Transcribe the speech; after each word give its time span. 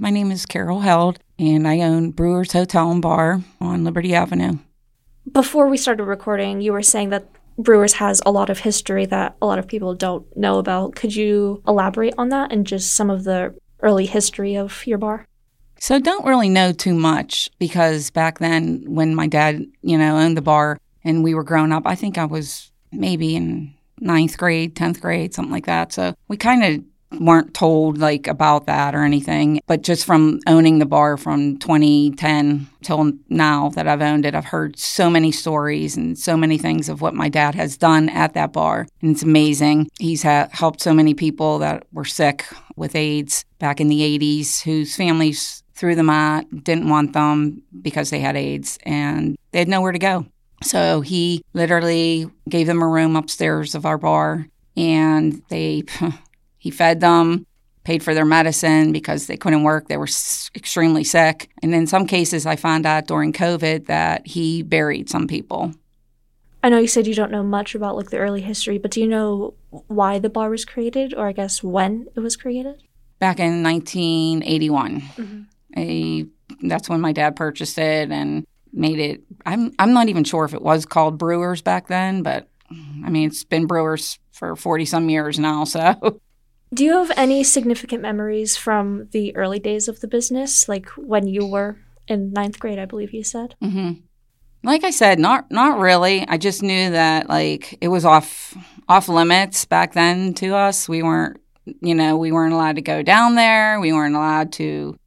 My 0.00 0.10
name 0.10 0.30
is 0.30 0.46
Carol 0.46 0.80
Held, 0.80 1.18
and 1.40 1.66
I 1.66 1.80
own 1.80 2.12
Brewers 2.12 2.52
Hotel 2.52 2.90
and 2.92 3.02
Bar 3.02 3.42
on 3.60 3.82
Liberty 3.82 4.14
Avenue. 4.14 4.58
Before 5.32 5.66
we 5.66 5.76
started 5.76 6.04
recording, 6.04 6.60
you 6.60 6.72
were 6.72 6.82
saying 6.82 7.10
that 7.10 7.26
Brewers 7.58 7.94
has 7.94 8.22
a 8.24 8.30
lot 8.30 8.48
of 8.48 8.60
history 8.60 9.06
that 9.06 9.36
a 9.42 9.46
lot 9.46 9.58
of 9.58 9.66
people 9.66 9.94
don't 9.94 10.24
know 10.36 10.58
about. 10.58 10.94
Could 10.94 11.16
you 11.16 11.62
elaborate 11.66 12.14
on 12.16 12.28
that 12.28 12.52
and 12.52 12.64
just 12.64 12.92
some 12.92 13.10
of 13.10 13.24
the 13.24 13.52
early 13.80 14.06
history 14.06 14.54
of 14.56 14.86
your 14.86 14.98
bar? 14.98 15.26
So 15.80 15.98
don't 15.98 16.24
really 16.24 16.48
know 16.48 16.70
too 16.70 16.94
much 16.94 17.50
because 17.58 18.10
back 18.10 18.38
then 18.38 18.84
when 18.86 19.16
my 19.16 19.26
dad, 19.26 19.66
you 19.82 19.98
know, 19.98 20.16
owned 20.16 20.36
the 20.36 20.42
bar 20.42 20.78
and 21.02 21.24
we 21.24 21.34
were 21.34 21.44
growing 21.44 21.72
up, 21.72 21.82
I 21.86 21.96
think 21.96 22.18
I 22.18 22.24
was 22.24 22.70
maybe 22.92 23.34
in 23.34 23.74
ninth 23.98 24.38
grade, 24.38 24.76
10th 24.76 25.00
grade, 25.00 25.34
something 25.34 25.52
like 25.52 25.66
that. 25.66 25.92
So 25.92 26.14
we 26.28 26.36
kind 26.36 26.62
of 26.62 26.84
weren't 27.18 27.54
told 27.54 27.98
like 27.98 28.26
about 28.26 28.66
that 28.66 28.94
or 28.94 29.02
anything 29.02 29.60
but 29.66 29.82
just 29.82 30.04
from 30.04 30.40
owning 30.46 30.78
the 30.78 30.86
bar 30.86 31.16
from 31.16 31.56
2010 31.58 32.66
till 32.82 33.12
now 33.28 33.70
that 33.70 33.88
i've 33.88 34.02
owned 34.02 34.26
it 34.26 34.34
i've 34.34 34.44
heard 34.44 34.78
so 34.78 35.08
many 35.08 35.32
stories 35.32 35.96
and 35.96 36.18
so 36.18 36.36
many 36.36 36.58
things 36.58 36.88
of 36.88 37.00
what 37.00 37.14
my 37.14 37.28
dad 37.28 37.54
has 37.54 37.76
done 37.76 38.08
at 38.10 38.34
that 38.34 38.52
bar 38.52 38.86
and 39.00 39.12
it's 39.12 39.22
amazing. 39.22 39.88
He's 39.98 40.22
ha- 40.22 40.48
helped 40.50 40.80
so 40.80 40.92
many 40.92 41.14
people 41.14 41.58
that 41.58 41.86
were 41.92 42.04
sick 42.04 42.46
with 42.76 42.94
aids 42.94 43.44
back 43.58 43.80
in 43.80 43.88
the 43.88 44.00
80s 44.00 44.62
whose 44.62 44.96
families 44.96 45.62
threw 45.74 45.94
them 45.94 46.10
out 46.10 46.44
didn't 46.64 46.88
want 46.88 47.12
them 47.12 47.62
because 47.82 48.10
they 48.10 48.18
had 48.18 48.36
aids 48.36 48.78
and 48.82 49.36
they 49.52 49.60
had 49.60 49.68
nowhere 49.68 49.92
to 49.92 49.98
go. 49.98 50.26
So 50.62 51.00
he 51.00 51.44
literally 51.52 52.28
gave 52.48 52.66
them 52.66 52.82
a 52.82 52.88
room 52.88 53.14
upstairs 53.14 53.74
of 53.74 53.86
our 53.86 53.98
bar 53.98 54.48
and 54.76 55.42
they 55.48 55.84
he 56.58 56.70
fed 56.70 57.00
them, 57.00 57.46
paid 57.84 58.02
for 58.02 58.12
their 58.12 58.24
medicine 58.24 58.92
because 58.92 59.26
they 59.26 59.36
couldn't 59.36 59.62
work. 59.62 59.88
They 59.88 59.96
were 59.96 60.04
s- 60.04 60.50
extremely 60.54 61.04
sick. 61.04 61.48
And 61.62 61.74
in 61.74 61.86
some 61.86 62.06
cases, 62.06 62.44
I 62.44 62.56
found 62.56 62.84
out 62.84 63.06
during 63.06 63.32
COVID 63.32 63.86
that 63.86 64.26
he 64.26 64.62
buried 64.62 65.08
some 65.08 65.26
people. 65.26 65.72
I 66.62 66.68
know 66.68 66.78
you 66.78 66.88
said 66.88 67.06
you 67.06 67.14
don't 67.14 67.30
know 67.30 67.44
much 67.44 67.74
about 67.74 67.96
like 67.96 68.10
the 68.10 68.18
early 68.18 68.40
history, 68.42 68.78
but 68.78 68.90
do 68.90 69.00
you 69.00 69.06
know 69.06 69.54
why 69.70 70.18
the 70.18 70.28
bar 70.28 70.50
was 70.50 70.64
created 70.64 71.14
or 71.14 71.28
I 71.28 71.32
guess 71.32 71.62
when 71.62 72.08
it 72.14 72.20
was 72.20 72.36
created? 72.36 72.82
Back 73.20 73.38
in 73.38 73.62
1981. 73.62 75.00
Mm-hmm. 75.00 75.42
A, 75.78 76.26
that's 76.62 76.88
when 76.88 77.00
my 77.00 77.12
dad 77.12 77.36
purchased 77.36 77.78
it 77.78 78.10
and 78.10 78.46
made 78.72 78.98
it. 78.98 79.22
I'm 79.46 79.72
I'm 79.78 79.92
not 79.92 80.08
even 80.08 80.24
sure 80.24 80.44
if 80.44 80.54
it 80.54 80.62
was 80.62 80.84
called 80.84 81.16
Brewers 81.16 81.62
back 81.62 81.86
then, 81.86 82.22
but 82.22 82.48
I 82.70 83.10
mean 83.10 83.28
it's 83.28 83.44
been 83.44 83.66
Brewers 83.66 84.18
for 84.32 84.56
40 84.56 84.84
some 84.84 85.08
years 85.08 85.38
now, 85.38 85.64
so 85.64 86.20
Do 86.72 86.84
you 86.84 86.92
have 86.92 87.10
any 87.16 87.44
significant 87.44 88.02
memories 88.02 88.56
from 88.56 89.08
the 89.12 89.34
early 89.34 89.58
days 89.58 89.88
of 89.88 90.00
the 90.00 90.08
business, 90.08 90.68
like 90.68 90.88
when 90.90 91.26
you 91.26 91.46
were 91.46 91.78
in 92.06 92.32
ninth 92.32 92.58
grade? 92.58 92.78
I 92.78 92.84
believe 92.84 93.14
you 93.14 93.24
said. 93.24 93.54
Mm-hmm. 93.62 94.00
Like 94.64 94.84
I 94.84 94.90
said, 94.90 95.18
not 95.18 95.50
not 95.50 95.78
really. 95.78 96.26
I 96.28 96.36
just 96.36 96.62
knew 96.62 96.90
that 96.90 97.28
like 97.28 97.78
it 97.80 97.88
was 97.88 98.04
off 98.04 98.56
off 98.88 99.08
limits 99.08 99.64
back 99.64 99.94
then 99.94 100.34
to 100.34 100.54
us. 100.54 100.88
We 100.88 101.02
weren't, 101.02 101.40
you 101.80 101.94
know, 101.94 102.16
we 102.16 102.32
weren't 102.32 102.52
allowed 102.52 102.76
to 102.76 102.82
go 102.82 103.02
down 103.02 103.34
there. 103.34 103.80
We 103.80 103.92
weren't 103.92 104.16
allowed 104.16 104.52
to 104.54 104.98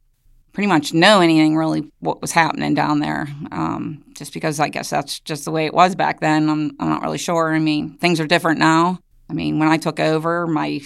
pretty 0.52 0.66
much 0.66 0.92
know 0.92 1.20
anything 1.20 1.56
really 1.56 1.90
what 2.00 2.20
was 2.20 2.32
happening 2.32 2.74
down 2.74 3.00
there. 3.00 3.28
Um, 3.50 4.04
just 4.14 4.32
because 4.32 4.60
I 4.60 4.68
guess 4.68 4.90
that's 4.90 5.20
just 5.20 5.44
the 5.44 5.50
way 5.50 5.66
it 5.66 5.74
was 5.74 5.94
back 5.94 6.20
then. 6.20 6.48
I'm 6.48 6.72
I'm 6.80 6.88
not 6.88 7.02
really 7.02 7.18
sure. 7.18 7.54
I 7.54 7.58
mean, 7.58 7.98
things 7.98 8.20
are 8.20 8.26
different 8.26 8.58
now. 8.58 8.98
I 9.28 9.34
mean, 9.34 9.58
when 9.58 9.68
I 9.68 9.76
took 9.76 10.00
over, 10.00 10.46
my 10.46 10.80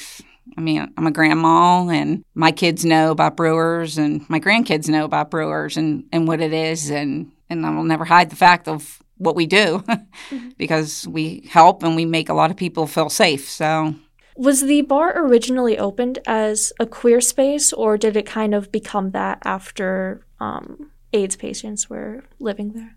I 0.57 0.61
mean, 0.61 0.93
I'm 0.97 1.07
a 1.07 1.11
grandma, 1.11 1.89
and 1.89 2.25
my 2.35 2.53
kids 2.53 2.85
know 2.85 3.11
about 3.11 3.37
brewers, 3.37 3.99
and 3.99 4.29
my 4.31 4.41
grandkids 4.41 4.89
know 4.89 5.05
about 5.05 5.31
brewers 5.31 5.77
and, 5.77 6.05
and 6.13 6.27
what 6.27 6.41
it 6.41 6.53
is, 6.53 6.91
and 6.91 7.33
and 7.49 7.65
I 7.65 7.71
will 7.71 7.85
never 7.85 8.05
hide 8.05 8.31
the 8.31 8.37
fact 8.37 8.69
of 8.69 9.03
what 9.19 9.37
we 9.37 9.47
do 9.47 9.79
mm-hmm. 9.89 10.51
because 10.57 11.07
we 11.09 11.49
help 11.51 11.83
and 11.83 11.97
we 11.97 12.05
make 12.05 12.29
a 12.29 12.35
lot 12.35 12.51
of 12.51 12.57
people 12.57 12.87
feel 12.87 13.09
safe. 13.09 13.49
So. 13.49 13.95
Was 14.37 14.63
the 14.63 14.83
bar 14.83 15.19
originally 15.19 15.79
opened 15.79 16.19
as 16.27 16.73
a 16.79 16.87
queer 16.87 17.23
space, 17.23 17.73
or 17.73 17.97
did 17.97 18.17
it 18.17 18.27
kind 18.27 18.55
of 18.55 18.71
become 18.71 19.13
that 19.13 19.39
after 19.45 20.27
um, 20.41 20.91
AIDS 21.13 21.37
patients 21.37 21.89
were 21.89 22.25
living 22.39 22.73
there? 22.73 22.97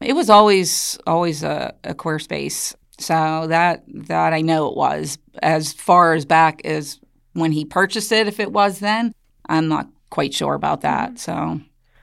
It 0.00 0.14
was 0.14 0.30
always 0.30 0.98
always 1.06 1.42
a, 1.42 1.74
a 1.84 1.94
queer 1.94 2.18
space. 2.18 2.74
So 3.00 3.46
that 3.48 3.82
that 4.06 4.32
I 4.32 4.40
know 4.42 4.68
it 4.68 4.76
was 4.76 5.18
as 5.42 5.72
far 5.72 6.14
as 6.14 6.24
back 6.24 6.64
as 6.64 7.00
when 7.32 7.52
he 7.52 7.64
purchased 7.64 8.12
it. 8.12 8.28
If 8.28 8.38
it 8.38 8.52
was 8.52 8.78
then, 8.78 9.14
I'm 9.48 9.68
not 9.68 9.88
quite 10.10 10.34
sure 10.34 10.54
about 10.54 10.82
that. 10.82 11.14
Mm-hmm. 11.14 11.16
So 11.16 11.60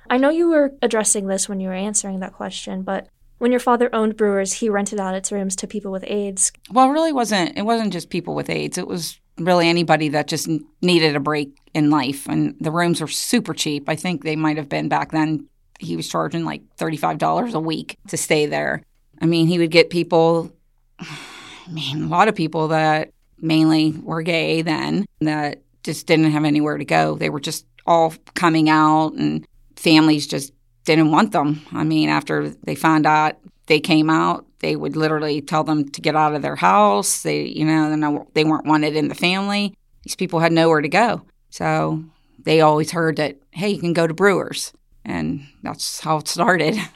I 0.09 0.17
know 0.17 0.29
you 0.29 0.49
were 0.49 0.73
addressing 0.81 1.27
this 1.27 1.47
when 1.47 1.59
you 1.59 1.67
were 1.67 1.73
answering 1.73 2.19
that 2.21 2.33
question, 2.33 2.81
but 2.81 3.07
when 3.39 3.51
your 3.51 3.59
father 3.59 3.93
owned 3.93 4.17
Brewers, 4.17 4.53
he 4.53 4.69
rented 4.69 4.99
out 4.99 5.13
its 5.13 5.31
rooms 5.31 5.55
to 5.57 5.67
people 5.67 5.91
with 5.91 6.03
AIDS. 6.07 6.51
Well, 6.71 6.89
it 6.89 6.93
really 6.93 7.13
wasn't. 7.13 7.55
It 7.57 7.63
wasn't 7.63 7.93
just 7.93 8.09
people 8.09 8.33
with 8.33 8.49
AIDS. 8.49 8.79
It 8.79 8.87
was 8.87 9.19
really 9.37 9.69
anybody 9.69 10.09
that 10.09 10.27
just 10.27 10.49
needed 10.81 11.15
a 11.15 11.19
break 11.19 11.55
in 11.75 11.91
life, 11.91 12.27
and 12.27 12.55
the 12.59 12.71
rooms 12.71 13.01
were 13.01 13.07
super 13.07 13.53
cheap. 13.53 13.87
I 13.87 13.95
think 13.95 14.23
they 14.23 14.35
might 14.35 14.57
have 14.57 14.69
been 14.69 14.89
back 14.89 15.11
then. 15.11 15.47
He 15.79 15.95
was 15.95 16.09
charging 16.09 16.43
like 16.45 16.63
thirty-five 16.77 17.19
dollars 17.19 17.53
a 17.53 17.59
week 17.59 17.97
to 18.07 18.17
stay 18.17 18.47
there. 18.47 18.81
I 19.21 19.27
mean, 19.27 19.45
he 19.45 19.59
would 19.59 19.69
get 19.69 19.91
people 19.91 20.51
I 20.99 21.71
mean, 21.71 22.03
a 22.03 22.07
lot 22.07 22.27
of 22.27 22.35
people 22.35 22.69
that 22.69 23.11
mainly 23.39 23.91
were 24.01 24.21
gay 24.21 24.61
then 24.61 25.05
that 25.21 25.61
just 25.83 26.07
didn't 26.07 26.31
have 26.31 26.45
anywhere 26.45 26.77
to 26.77 26.85
go. 26.85 27.15
They 27.15 27.29
were 27.29 27.39
just 27.39 27.65
all 27.85 28.13
coming 28.35 28.69
out, 28.69 29.13
and 29.13 29.45
families 29.75 30.27
just 30.27 30.53
didn't 30.85 31.11
want 31.11 31.31
them. 31.31 31.61
I 31.71 31.83
mean, 31.83 32.09
after 32.09 32.49
they 32.49 32.75
found 32.75 33.05
out 33.05 33.37
they 33.67 33.79
came 33.79 34.09
out, 34.09 34.45
they 34.59 34.75
would 34.75 34.95
literally 34.95 35.41
tell 35.41 35.63
them 35.63 35.89
to 35.89 36.01
get 36.01 36.15
out 36.15 36.33
of 36.33 36.41
their 36.41 36.55
house. 36.55 37.23
They, 37.23 37.43
you 37.43 37.65
know, 37.65 38.25
they 38.33 38.43
weren't 38.43 38.65
wanted 38.65 38.95
in 38.95 39.07
the 39.07 39.15
family. 39.15 39.73
These 40.03 40.15
people 40.15 40.39
had 40.39 40.51
nowhere 40.51 40.81
to 40.81 40.89
go. 40.89 41.21
So 41.49 42.03
they 42.39 42.61
always 42.61 42.91
heard 42.91 43.17
that, 43.17 43.37
hey, 43.51 43.69
you 43.69 43.79
can 43.79 43.93
go 43.93 44.07
to 44.07 44.13
Brewers. 44.13 44.73
And 45.05 45.47
that's 45.63 45.99
how 45.99 46.17
it 46.17 46.27
started. 46.27 46.77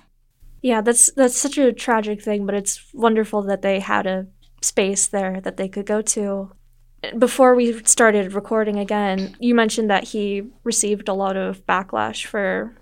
Yeah, 0.62 0.82
that's 0.82 1.12
that's 1.14 1.38
such 1.38 1.58
a 1.58 1.74
tragic 1.74 2.22
thing, 2.22 2.46
but 2.46 2.56
it's 2.56 2.94
wonderful 2.94 3.42
that 3.44 3.62
they 3.62 3.80
had 3.80 4.06
a 4.06 4.28
space 4.62 5.08
there 5.08 5.42
that 5.42 5.58
they 5.58 5.68
could 5.68 5.86
go 5.86 6.02
to. 6.02 6.52
Before 7.18 7.56
we 7.56 7.82
started 7.84 8.34
recording 8.34 8.78
again, 8.78 9.36
you 9.40 9.56
mentioned 9.56 9.90
that 9.90 10.04
he 10.04 10.44
received 10.64 11.10
a 11.10 11.14
lot 11.14 11.36
of 11.36 11.66
backlash 11.66 12.26
for 12.26 12.76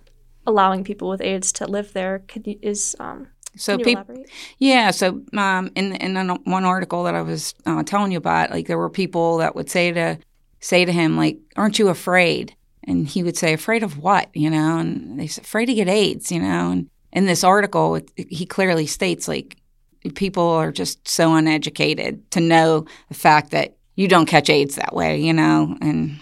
allowing 0.45 0.83
people 0.83 1.07
with 1.07 1.21
AIDS 1.21 1.53
to 1.53 1.67
live 1.67 1.93
there. 1.93 2.19
Could 2.27 2.45
you, 2.47 2.59
is 2.61 2.97
um, 2.99 3.27
so 3.55 3.77
people, 3.77 4.25
yeah. 4.57 4.91
So 4.91 5.21
um, 5.37 5.71
in 5.75 5.95
in 5.95 6.15
one 6.43 6.65
article 6.65 7.03
that 7.03 7.15
I 7.15 7.21
was 7.21 7.53
uh, 7.65 7.83
telling 7.83 8.11
you 8.11 8.17
about, 8.17 8.51
like 8.51 8.67
there 8.67 8.77
were 8.77 8.89
people 8.89 9.37
that 9.37 9.55
would 9.55 9.69
say 9.69 9.91
to 9.93 10.17
say 10.59 10.83
to 10.83 10.91
him, 10.91 11.15
like, 11.15 11.39
"Aren't 11.55 11.79
you 11.79 11.87
afraid?" 11.87 12.55
And 12.83 13.07
he 13.07 13.23
would 13.23 13.37
say, 13.37 13.53
"Afraid 13.53 13.83
of 13.83 13.97
what?" 13.97 14.29
You 14.35 14.49
know, 14.49 14.79
and 14.79 15.19
they 15.19 15.27
said, 15.27 15.45
"Afraid 15.45 15.67
to 15.67 15.73
get 15.73 15.87
AIDS." 15.87 16.31
You 16.31 16.41
know, 16.41 16.71
and 16.71 16.89
in 17.11 17.25
this 17.25 17.43
article, 17.43 17.99
he 18.15 18.45
clearly 18.45 18.85
states 18.85 19.27
like 19.27 19.57
people 20.15 20.47
are 20.47 20.71
just 20.71 21.07
so 21.07 21.33
uneducated 21.33 22.29
to 22.31 22.39
know 22.39 22.85
the 23.09 23.15
fact 23.15 23.51
that 23.51 23.77
you 23.95 24.07
don't 24.07 24.27
catch 24.27 24.49
AIDS 24.49 24.75
that 24.75 24.95
way, 24.95 25.19
you 25.19 25.33
know. 25.33 25.75
And 25.81 26.19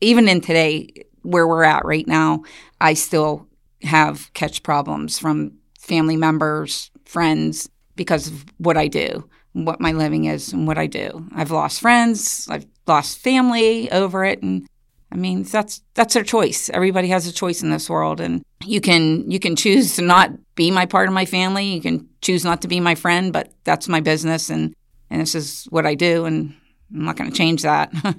even 0.00 0.28
in 0.28 0.40
today, 0.40 0.88
where 1.22 1.46
we're 1.46 1.64
at 1.64 1.84
right 1.84 2.06
now, 2.06 2.42
I 2.80 2.94
still 2.94 3.46
have 3.82 4.32
catch 4.34 4.62
problems 4.62 5.18
from 5.18 5.52
family 5.78 6.16
members, 6.16 6.90
friends, 7.04 7.68
because 7.96 8.28
of 8.28 8.44
what 8.58 8.76
I 8.76 8.88
do, 8.88 9.28
what 9.52 9.80
my 9.80 9.92
living 9.92 10.26
is, 10.26 10.52
and 10.52 10.66
what 10.66 10.78
I 10.78 10.86
do. 10.86 11.26
I've 11.34 11.50
lost 11.50 11.80
friends, 11.80 12.46
I've 12.50 12.66
lost 12.86 13.18
family 13.18 13.90
over 13.90 14.24
it, 14.24 14.42
and 14.42 14.66
I 15.10 15.16
mean, 15.16 15.42
that's 15.44 15.82
that's 15.94 16.14
their 16.14 16.22
choice. 16.22 16.68
Everybody 16.68 17.08
has 17.08 17.26
a 17.26 17.32
choice 17.32 17.62
in 17.62 17.70
this 17.70 17.88
world, 17.88 18.20
and 18.20 18.44
you 18.64 18.80
can 18.80 19.30
you 19.30 19.40
can 19.40 19.56
choose 19.56 19.96
to 19.96 20.02
not 20.02 20.32
be 20.54 20.70
my 20.70 20.86
part 20.86 21.08
of 21.08 21.14
my 21.14 21.24
family. 21.24 21.64
You 21.64 21.80
can 21.80 22.08
choose 22.20 22.44
not 22.44 22.62
to 22.62 22.68
be 22.68 22.80
my 22.80 22.94
friend, 22.94 23.32
but 23.32 23.52
that's 23.64 23.88
my 23.88 24.00
business, 24.00 24.50
and 24.50 24.74
and 25.10 25.20
this 25.20 25.34
is 25.34 25.64
what 25.70 25.86
I 25.86 25.94
do, 25.94 26.26
and 26.26 26.54
I'm 26.94 27.04
not 27.04 27.16
going 27.16 27.30
to 27.30 27.36
change 27.36 27.62
that. 27.62 27.90
I 28.04 28.14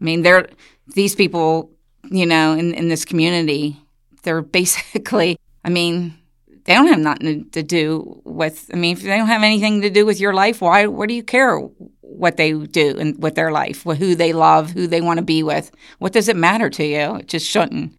mean, 0.00 0.22
they're 0.22 0.48
these 0.94 1.14
people, 1.14 1.70
you 2.10 2.26
know, 2.26 2.54
in 2.54 2.74
in 2.74 2.88
this 2.88 3.04
community, 3.04 3.76
they're 4.22 4.42
basically. 4.60 5.38
I 5.64 5.68
mean, 5.68 6.16
they 6.64 6.74
don't 6.74 6.88
have 6.88 6.98
nothing 6.98 7.50
to 7.50 7.62
do 7.62 8.20
with. 8.24 8.68
I 8.72 8.76
mean, 8.76 8.96
if 8.96 9.02
they 9.02 9.16
don't 9.16 9.28
have 9.28 9.44
anything 9.44 9.82
to 9.82 9.90
do 9.90 10.04
with 10.04 10.18
your 10.18 10.34
life, 10.34 10.60
why? 10.60 10.86
What 10.86 11.08
do 11.08 11.14
you 11.14 11.22
care? 11.22 11.60
What 12.06 12.36
they 12.36 12.52
do 12.52 12.96
and 12.98 13.20
with 13.22 13.34
their 13.34 13.50
life, 13.50 13.82
who 13.82 14.14
they 14.14 14.32
love, 14.32 14.70
who 14.70 14.86
they 14.86 15.00
want 15.00 15.18
to 15.18 15.24
be 15.24 15.42
with. 15.42 15.70
What 15.98 16.12
does 16.12 16.28
it 16.28 16.36
matter 16.36 16.70
to 16.70 16.84
you? 16.84 17.16
It 17.16 17.28
just 17.28 17.46
shouldn't. 17.46 17.92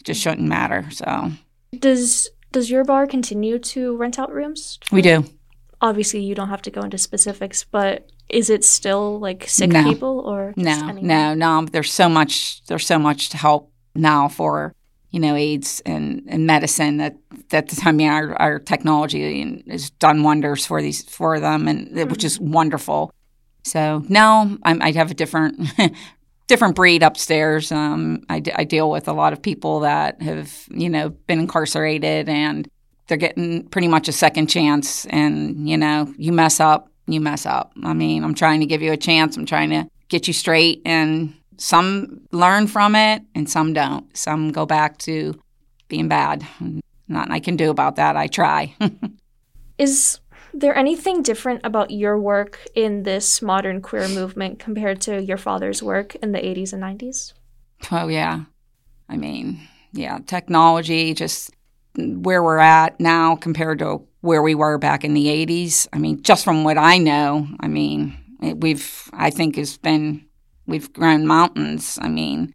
It 0.00 0.04
just 0.04 0.20
shouldn't 0.20 0.48
matter. 0.48 0.86
So 0.90 1.32
does 1.78 2.28
does 2.52 2.70
your 2.70 2.84
bar 2.84 3.06
continue 3.06 3.58
to 3.58 3.96
rent 3.96 4.18
out 4.18 4.32
rooms? 4.32 4.78
We 4.92 5.02
do. 5.02 5.24
Obviously, 5.80 6.20
you 6.20 6.34
don't 6.34 6.48
have 6.48 6.62
to 6.62 6.70
go 6.70 6.80
into 6.82 6.98
specifics, 6.98 7.64
but 7.64 8.10
is 8.28 8.48
it 8.48 8.64
still 8.64 9.18
like 9.18 9.48
sick 9.48 9.70
no. 9.70 9.84
people 9.84 10.20
or 10.20 10.54
no, 10.56 10.92
no, 10.92 11.34
no? 11.34 11.66
There's 11.66 11.92
so 11.92 12.08
much. 12.08 12.64
There's 12.66 12.86
so 12.86 12.98
much 12.98 13.28
to 13.30 13.36
help 13.36 13.70
now 13.94 14.28
for 14.28 14.74
you 15.10 15.20
know 15.20 15.36
AIDS 15.36 15.80
and, 15.86 16.24
and 16.26 16.46
medicine 16.46 16.96
that 16.96 17.16
that 17.50 17.72
I 17.84 17.92
mean 17.92 18.08
our, 18.08 18.34
our 18.40 18.58
technology 18.58 19.62
has 19.70 19.90
done 19.90 20.22
wonders 20.22 20.66
for 20.66 20.82
these 20.82 21.04
for 21.04 21.38
them 21.38 21.68
and 21.68 21.88
mm-hmm. 21.88 22.10
which 22.10 22.24
is 22.24 22.40
wonderful. 22.40 23.12
So 23.64 24.04
now 24.08 24.56
I'm, 24.62 24.80
I 24.82 24.92
have 24.92 25.10
a 25.10 25.14
different 25.14 25.58
different 26.46 26.74
breed 26.74 27.02
upstairs. 27.02 27.72
Um, 27.72 28.24
I, 28.28 28.40
d- 28.40 28.52
I 28.54 28.64
deal 28.64 28.90
with 28.90 29.08
a 29.08 29.12
lot 29.12 29.32
of 29.32 29.40
people 29.40 29.80
that 29.80 30.20
have 30.22 30.52
you 30.70 30.88
know 30.88 31.10
been 31.10 31.40
incarcerated 31.40 32.28
and 32.28 32.68
they're 33.06 33.18
getting 33.18 33.66
pretty 33.68 33.88
much 33.88 34.08
a 34.08 34.12
second 34.12 34.48
chance. 34.48 35.06
And 35.06 35.68
you 35.68 35.76
know 35.76 36.12
you 36.18 36.32
mess 36.32 36.60
up, 36.60 36.90
you 37.06 37.20
mess 37.20 37.46
up. 37.46 37.72
I 37.82 37.94
mean 37.94 38.22
I'm 38.22 38.34
trying 38.34 38.60
to 38.60 38.66
give 38.66 38.82
you 38.82 38.92
a 38.92 38.96
chance. 38.96 39.36
I'm 39.36 39.46
trying 39.46 39.70
to 39.70 39.88
get 40.08 40.26
you 40.26 40.34
straight 40.34 40.82
and 40.84 41.34
some 41.56 42.20
learn 42.32 42.66
from 42.66 42.94
it 42.94 43.22
and 43.34 43.48
some 43.48 43.72
don't. 43.72 44.14
Some 44.16 44.52
go 44.52 44.66
back 44.66 44.98
to 44.98 45.34
being 45.88 46.08
bad. 46.08 46.46
Nothing 47.08 47.32
I 47.32 47.40
can 47.40 47.56
do 47.56 47.70
about 47.70 47.96
that. 47.96 48.16
I 48.16 48.26
try. 48.26 48.74
Is 49.78 50.20
there 50.54 50.76
anything 50.76 51.22
different 51.22 51.60
about 51.64 51.90
your 51.90 52.18
work 52.18 52.66
in 52.74 53.02
this 53.02 53.42
modern 53.42 53.80
queer 53.80 54.08
movement 54.08 54.58
compared 54.58 55.00
to 55.02 55.22
your 55.22 55.36
father's 55.36 55.82
work 55.82 56.14
in 56.16 56.32
the 56.32 56.38
80s 56.38 56.72
and 56.72 56.82
90s? 56.82 57.32
Oh, 57.90 58.08
yeah. 58.08 58.44
I 59.08 59.16
mean, 59.16 59.60
yeah, 59.92 60.18
technology, 60.26 61.14
just 61.14 61.50
where 61.96 62.42
we're 62.42 62.58
at 62.58 62.98
now 62.98 63.36
compared 63.36 63.78
to 63.80 64.06
where 64.20 64.42
we 64.42 64.54
were 64.54 64.78
back 64.78 65.04
in 65.04 65.14
the 65.14 65.26
80s. 65.26 65.86
I 65.92 65.98
mean, 65.98 66.22
just 66.22 66.44
from 66.44 66.64
what 66.64 66.78
I 66.78 66.98
know, 66.98 67.46
I 67.60 67.68
mean, 67.68 68.16
it, 68.42 68.60
we've, 68.60 69.10
I 69.12 69.30
think, 69.30 69.56
has 69.56 69.76
been 69.76 70.24
We've 70.66 70.92
grown 70.92 71.26
mountains. 71.26 71.98
I 72.00 72.08
mean, 72.08 72.54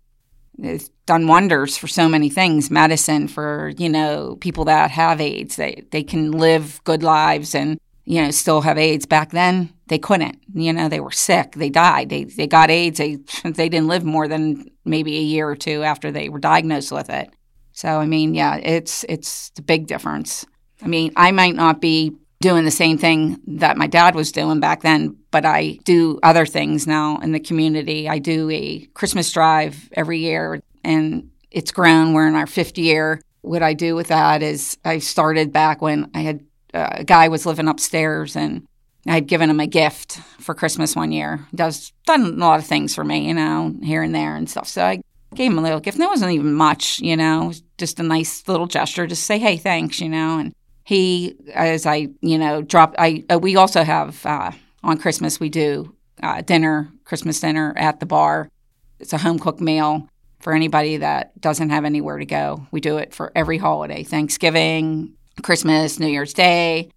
it's 0.57 0.90
done 1.06 1.28
wonders 1.28 1.78
for 1.78 1.88
so 1.88 2.10
many 2.10 2.30
things. 2.30 2.72
Medicine 2.72 3.28
for 3.28 3.72
you 3.78 3.90
know 3.90 4.38
people 4.42 4.66
that 4.66 4.92
have 4.92 5.22
AIDS, 5.22 5.56
they 5.56 5.84
they 5.92 6.04
can 6.04 6.31
live 6.31 6.81
good 6.84 7.04
lives 7.04 7.54
and 7.54 7.80
you 8.09 8.23
know 8.23 8.31
still 8.31 8.61
have 8.61 8.79
AIDS. 8.79 9.06
Back 9.06 9.29
then, 9.29 9.71
they 9.88 10.00
couldn't. 10.00 10.39
You 10.53 10.73
know, 10.73 10.89
they 10.89 11.00
were 11.00 11.11
sick. 11.11 11.53
They 11.53 11.69
died. 11.69 12.09
They 12.09 12.23
they 12.23 12.47
got 12.47 12.71
AIDS. 12.71 12.97
They 12.97 13.19
they 13.44 13.69
didn't 13.69 13.88
live 13.88 14.03
more 14.03 14.27
than 14.27 14.65
maybe 14.83 15.15
a 15.17 15.21
year 15.21 15.47
or 15.47 15.56
two 15.56 15.83
after 15.83 16.11
they 16.11 16.27
were 16.27 16.39
diagnosed 16.39 16.91
with 16.91 17.09
it. 17.11 17.29
So 17.71 17.88
I 17.88 18.07
mean, 18.07 18.33
yeah, 18.33 18.56
it's 18.57 19.06
it's 19.07 19.51
a 19.59 19.61
big 19.61 19.85
difference. 19.85 20.45
I 20.81 20.88
mean, 20.88 21.13
I 21.15 21.31
might 21.31 21.56
not 21.56 21.81
be 21.81 22.15
doing 22.41 22.65
the 22.65 22.71
same 22.71 22.97
thing 22.97 23.39
that 23.45 23.77
my 23.77 23.85
dad 23.85 24.15
was 24.15 24.31
doing 24.31 24.59
back 24.59 24.81
then, 24.81 25.15
but 25.29 25.45
I 25.45 25.77
do 25.83 26.19
other 26.23 26.47
things 26.47 26.88
now 26.88 27.19
in 27.19 27.31
the 27.31 27.39
community. 27.39 28.09
I 28.09 28.17
do 28.17 28.50
a 28.50 28.88
Christmas 28.95 29.31
drive 29.31 29.88
every 29.94 30.19
year, 30.19 30.61
and 30.83 31.29
it's 31.51 31.71
grown. 31.71 32.13
We're 32.13 32.27
in 32.27 32.35
our 32.35 32.47
fifth 32.47 32.77
year. 32.77 33.21
What 33.41 33.61
I 33.61 33.73
do 33.73 33.95
with 33.95 34.07
that 34.07 34.41
is 34.41 34.77
I 34.83 34.97
started 34.97 35.53
back 35.53 35.81
when 35.81 36.09
I 36.15 36.21
had 36.21 36.39
uh, 36.74 36.89
a 36.92 37.04
guy 37.04 37.27
was 37.27 37.45
living 37.45 37.68
upstairs 37.68 38.36
and 38.36 38.66
I 39.07 39.13
had 39.13 39.27
given 39.27 39.50
him 39.50 39.60
a 39.60 39.68
gift 39.68 40.19
for 40.39 40.54
Christmas 40.54 40.95
one 40.95 41.12
year. 41.12 41.45
He 41.51 41.57
does 41.57 41.94
done 42.06 42.21
a 42.21 42.30
lot 42.30 42.60
of 42.60 42.66
things 42.66 42.94
for 42.94 43.04
me, 43.04 43.27
you 43.27 43.33
know, 43.33 43.74
here 43.81 44.04
and 44.04 44.13
there 44.13 44.36
and 44.36 44.50
stuff. 44.50 44.68
So 44.68 44.83
I 44.83 45.01
gave 45.36 45.51
him 45.51 45.60
a 45.60 45.62
little 45.62 45.80
gift. 45.80 45.95
And 45.95 46.04
it 46.04 46.10
wasn't 46.10 46.33
even 46.33 46.54
much, 46.54 47.00
you 47.00 47.16
know, 47.16 47.54
just 47.77 48.00
a 48.00 48.04
nice 48.04 48.48
little 48.48 48.68
gesture, 48.68 49.07
to 49.07 49.16
say, 49.16 49.39
hey, 49.39 49.57
thanks, 49.57 50.01
you 50.01 50.10
know. 50.10 50.39
And 50.39 50.54
he, 50.83 51.36
as 51.54 51.86
I, 51.86 52.10
you 52.21 52.38
know, 52.38 52.62
drop, 52.62 52.95
I, 52.98 53.24
uh, 53.31 53.39
we 53.39 53.56
also 53.56 53.83
have, 53.83 54.25
uh, 54.25 54.51
on 54.83 54.98
Christmas, 54.98 55.39
we 55.39 55.50
do 55.50 55.95
uh, 56.21 56.42
dinner, 56.42 56.92
Christmas 57.06 57.39
dinner 57.39 57.74
at 57.77 58.00
the 58.00 58.06
bar. 58.06 58.50
It's 59.00 59.13
a 59.13 59.18
home 59.18 59.39
cooked 59.39 59.62
meal 59.62 60.10
for 60.39 60.54
anybody 60.54 60.98
that 60.98 61.39
doesn't 61.39 61.69
have 61.69 61.86
anywhere 61.86 62.18
to 62.18 62.25
go. 62.25 62.68
We 62.71 62.81
do 62.81 62.98
it 62.98 63.13
for 63.13 63.31
every 63.36 63.57
holiday 63.57 64.04
Thanksgiving, 64.04 65.13
Christmas, 65.39 66.00
New 66.00 66.07
Year's 66.07 66.33
Day, 66.33 66.91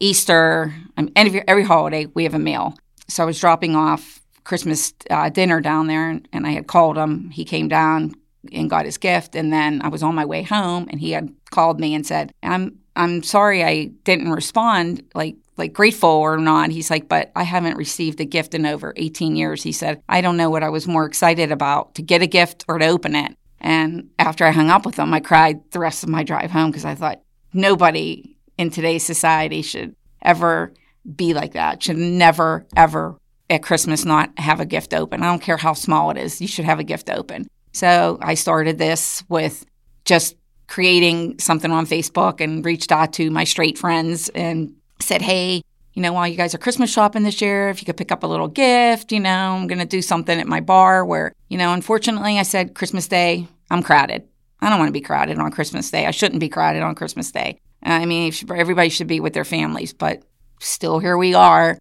Easter, 0.00 0.74
every, 1.16 1.46
every 1.48 1.64
holiday, 1.64 2.06
we 2.06 2.24
have 2.24 2.34
a 2.34 2.38
meal. 2.38 2.74
So 3.08 3.22
I 3.22 3.26
was 3.26 3.40
dropping 3.40 3.76
off 3.76 4.20
Christmas 4.44 4.92
uh, 5.10 5.30
dinner 5.30 5.60
down 5.60 5.86
there, 5.86 6.10
and, 6.10 6.28
and 6.32 6.46
I 6.46 6.50
had 6.50 6.66
called 6.66 6.96
him. 6.96 7.30
He 7.30 7.44
came 7.44 7.68
down 7.68 8.14
and 8.52 8.68
got 8.68 8.84
his 8.84 8.98
gift, 8.98 9.34
and 9.34 9.52
then 9.52 9.80
I 9.82 9.88
was 9.88 10.02
on 10.02 10.14
my 10.14 10.24
way 10.24 10.42
home, 10.42 10.86
and 10.90 11.00
he 11.00 11.12
had 11.12 11.32
called 11.50 11.80
me 11.80 11.94
and 11.94 12.06
said, 12.06 12.32
"I'm 12.42 12.78
I'm 12.96 13.22
sorry 13.22 13.64
I 13.64 13.86
didn't 14.04 14.30
respond 14.30 15.02
like 15.14 15.36
like 15.56 15.72
grateful 15.72 16.10
or 16.10 16.36
not. 16.36 16.70
He's 16.70 16.90
like, 16.90 17.08
but 17.08 17.30
I 17.36 17.44
haven't 17.44 17.76
received 17.76 18.20
a 18.20 18.24
gift 18.24 18.54
in 18.54 18.66
over 18.66 18.92
18 18.96 19.36
years. 19.36 19.62
He 19.62 19.72
said, 19.72 20.02
I 20.08 20.20
don't 20.20 20.36
know 20.36 20.50
what 20.50 20.64
I 20.64 20.68
was 20.68 20.88
more 20.88 21.04
excited 21.04 21.52
about 21.52 21.94
to 21.94 22.02
get 22.02 22.22
a 22.22 22.26
gift 22.26 22.64
or 22.66 22.78
to 22.78 22.86
open 22.86 23.14
it. 23.14 23.36
And 23.60 24.10
after 24.18 24.44
I 24.44 24.50
hung 24.50 24.68
up 24.68 24.84
with 24.84 24.98
him, 24.98 25.14
I 25.14 25.20
cried 25.20 25.60
the 25.70 25.78
rest 25.78 26.02
of 26.02 26.08
my 26.08 26.24
drive 26.24 26.50
home 26.50 26.70
because 26.70 26.84
I 26.84 26.94
thought 26.94 27.22
nobody 27.54 28.36
in 28.58 28.70
today's 28.70 29.04
society 29.04 29.62
should 29.62 29.96
ever 30.22 30.72
be 31.16 31.34
like 31.34 31.52
that. 31.52 31.82
Should 31.82 31.96
never, 31.96 32.66
ever 32.76 33.16
at 33.50 33.62
Christmas 33.62 34.04
not 34.04 34.36
have 34.38 34.60
a 34.60 34.66
gift 34.66 34.94
open. 34.94 35.22
I 35.22 35.26
don't 35.26 35.42
care 35.42 35.56
how 35.56 35.74
small 35.74 36.10
it 36.10 36.16
is, 36.16 36.40
you 36.40 36.48
should 36.48 36.64
have 36.64 36.80
a 36.80 36.84
gift 36.84 37.10
open. 37.10 37.46
So 37.72 38.18
I 38.22 38.34
started 38.34 38.78
this 38.78 39.22
with 39.28 39.64
just 40.04 40.36
creating 40.66 41.38
something 41.38 41.70
on 41.70 41.86
Facebook 41.86 42.40
and 42.40 42.64
reached 42.64 42.92
out 42.92 43.12
to 43.14 43.30
my 43.30 43.44
straight 43.44 43.78
friends 43.78 44.28
and 44.30 44.74
said, 45.00 45.22
hey, 45.22 45.62
you 45.92 46.02
know, 46.02 46.12
while 46.12 46.26
you 46.26 46.36
guys 46.36 46.54
are 46.54 46.58
Christmas 46.58 46.90
shopping 46.90 47.22
this 47.22 47.40
year, 47.40 47.68
if 47.68 47.80
you 47.80 47.86
could 47.86 47.96
pick 47.96 48.10
up 48.10 48.22
a 48.22 48.26
little 48.26 48.48
gift, 48.48 49.12
you 49.12 49.20
know, 49.20 49.30
I'm 49.30 49.66
going 49.66 49.78
to 49.78 49.84
do 49.84 50.02
something 50.02 50.40
at 50.40 50.46
my 50.46 50.60
bar 50.60 51.04
where, 51.04 51.32
you 51.48 51.58
know, 51.58 51.72
unfortunately, 51.72 52.38
I 52.38 52.42
said 52.42 52.74
Christmas 52.74 53.06
Day, 53.06 53.46
I'm 53.70 53.82
crowded. 53.82 54.26
I 54.64 54.70
don't 54.70 54.78
want 54.78 54.88
to 54.88 54.92
be 54.92 55.02
crowded 55.02 55.38
on 55.38 55.50
Christmas 55.50 55.90
Day. 55.90 56.06
I 56.06 56.10
shouldn't 56.10 56.40
be 56.40 56.48
crowded 56.48 56.82
on 56.82 56.94
Christmas 56.94 57.30
Day. 57.30 57.58
Uh, 57.84 57.90
I 57.90 58.06
mean, 58.06 58.32
everybody 58.48 58.88
should 58.88 59.06
be 59.06 59.20
with 59.20 59.34
their 59.34 59.44
families, 59.44 59.92
but 59.92 60.22
still 60.58 60.98
here 60.98 61.18
we 61.18 61.34
are 61.34 61.78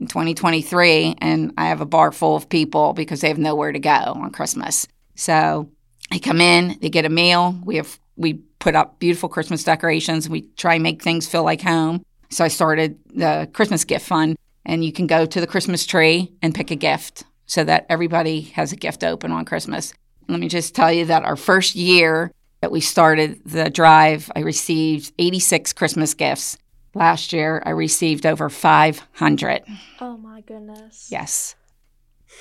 in 0.00 0.06
2023, 0.06 1.16
and 1.18 1.52
I 1.58 1.66
have 1.66 1.80
a 1.80 1.86
bar 1.86 2.12
full 2.12 2.36
of 2.36 2.48
people 2.48 2.92
because 2.92 3.20
they 3.20 3.28
have 3.28 3.38
nowhere 3.38 3.72
to 3.72 3.80
go 3.80 3.90
on 3.90 4.30
Christmas. 4.30 4.86
So 5.16 5.70
they 6.12 6.20
come 6.20 6.40
in, 6.40 6.78
they 6.80 6.88
get 6.88 7.04
a 7.04 7.08
meal. 7.08 7.58
We 7.64 7.76
have 7.76 7.98
we 8.16 8.34
put 8.60 8.76
up 8.76 9.00
beautiful 9.00 9.28
Christmas 9.28 9.64
decorations. 9.64 10.28
We 10.28 10.42
try 10.56 10.74
and 10.74 10.84
make 10.84 11.02
things 11.02 11.26
feel 11.26 11.42
like 11.42 11.62
home. 11.62 12.04
So 12.30 12.44
I 12.44 12.48
started 12.48 12.96
the 13.12 13.50
Christmas 13.52 13.84
gift 13.84 14.06
fund, 14.06 14.38
and 14.64 14.84
you 14.84 14.92
can 14.92 15.08
go 15.08 15.26
to 15.26 15.40
the 15.40 15.48
Christmas 15.48 15.84
tree 15.84 16.32
and 16.42 16.54
pick 16.54 16.70
a 16.70 16.76
gift 16.76 17.24
so 17.46 17.64
that 17.64 17.86
everybody 17.88 18.42
has 18.54 18.72
a 18.72 18.76
gift 18.76 19.02
open 19.02 19.32
on 19.32 19.44
Christmas. 19.44 19.92
Let 20.30 20.40
me 20.40 20.48
just 20.48 20.74
tell 20.74 20.92
you 20.92 21.04
that 21.06 21.24
our 21.24 21.36
first 21.36 21.74
year 21.74 22.32
that 22.60 22.70
we 22.70 22.80
started 22.80 23.40
the 23.44 23.70
drive, 23.70 24.30
I 24.36 24.40
received 24.40 25.12
86 25.18 25.72
Christmas 25.72 26.14
gifts. 26.14 26.58
Last 26.94 27.32
year, 27.32 27.62
I 27.64 27.70
received 27.70 28.26
over 28.26 28.48
500. 28.48 29.62
Oh 30.00 30.16
my 30.16 30.40
goodness. 30.42 31.08
Yes. 31.10 31.54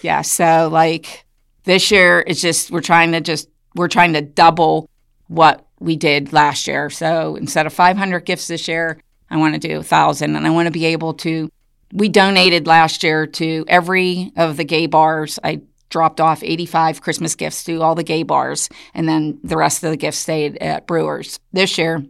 Yeah. 0.02 0.22
So, 0.22 0.70
like, 0.72 1.26
this 1.64 1.92
year, 1.92 2.24
it's 2.26 2.42
just, 2.42 2.72
we're 2.72 2.82
trying 2.82 3.12
to 3.12 3.22
just, 3.22 3.48
we're 3.76 3.88
trying 3.88 4.14
to 4.14 4.22
double 4.22 4.90
what 5.28 5.66
we 5.80 5.96
did 5.96 6.34
last 6.34 6.68
year. 6.68 6.90
So 6.90 7.36
instead 7.36 7.66
of 7.66 7.74
500 7.74 8.22
gifts 8.22 8.48
this 8.48 8.68
year, 8.68 9.00
I 9.30 9.38
want 9.38 9.54
to 9.54 9.68
do 9.68 9.76
1,000. 9.76 10.36
And 10.36 10.46
I 10.46 10.50
want 10.50 10.66
to 10.66 10.72
be 10.72 10.86
able 10.86 11.14
to. 11.16 11.50
We 11.94 12.10
donated 12.10 12.68
last 12.68 13.04
year 13.04 13.26
to 13.26 13.66
every 13.68 14.32
of 14.36 14.58
the 14.58 14.64
gay 14.64 14.86
bars. 14.86 15.40
I 15.44 15.62
dropped 15.90 16.22
off 16.22 16.44
85 16.44 17.02
Christmas 17.02 17.36
gifts 17.36 17.64
to 17.66 17.82
all 17.82 17.96
the 17.96 18.04
gay 18.04 18.24
bars, 18.24 18.70
and 18.94 19.08
then 19.08 19.40
the 19.44 19.58
rest 19.58 19.84
of 19.84 19.92
the 19.92 19.98
gifts 19.98 20.18
stayed 20.18 20.58
at 20.58 20.88
Brewers. 20.88 21.40
This 21.52 21.78
year, 21.78 22.04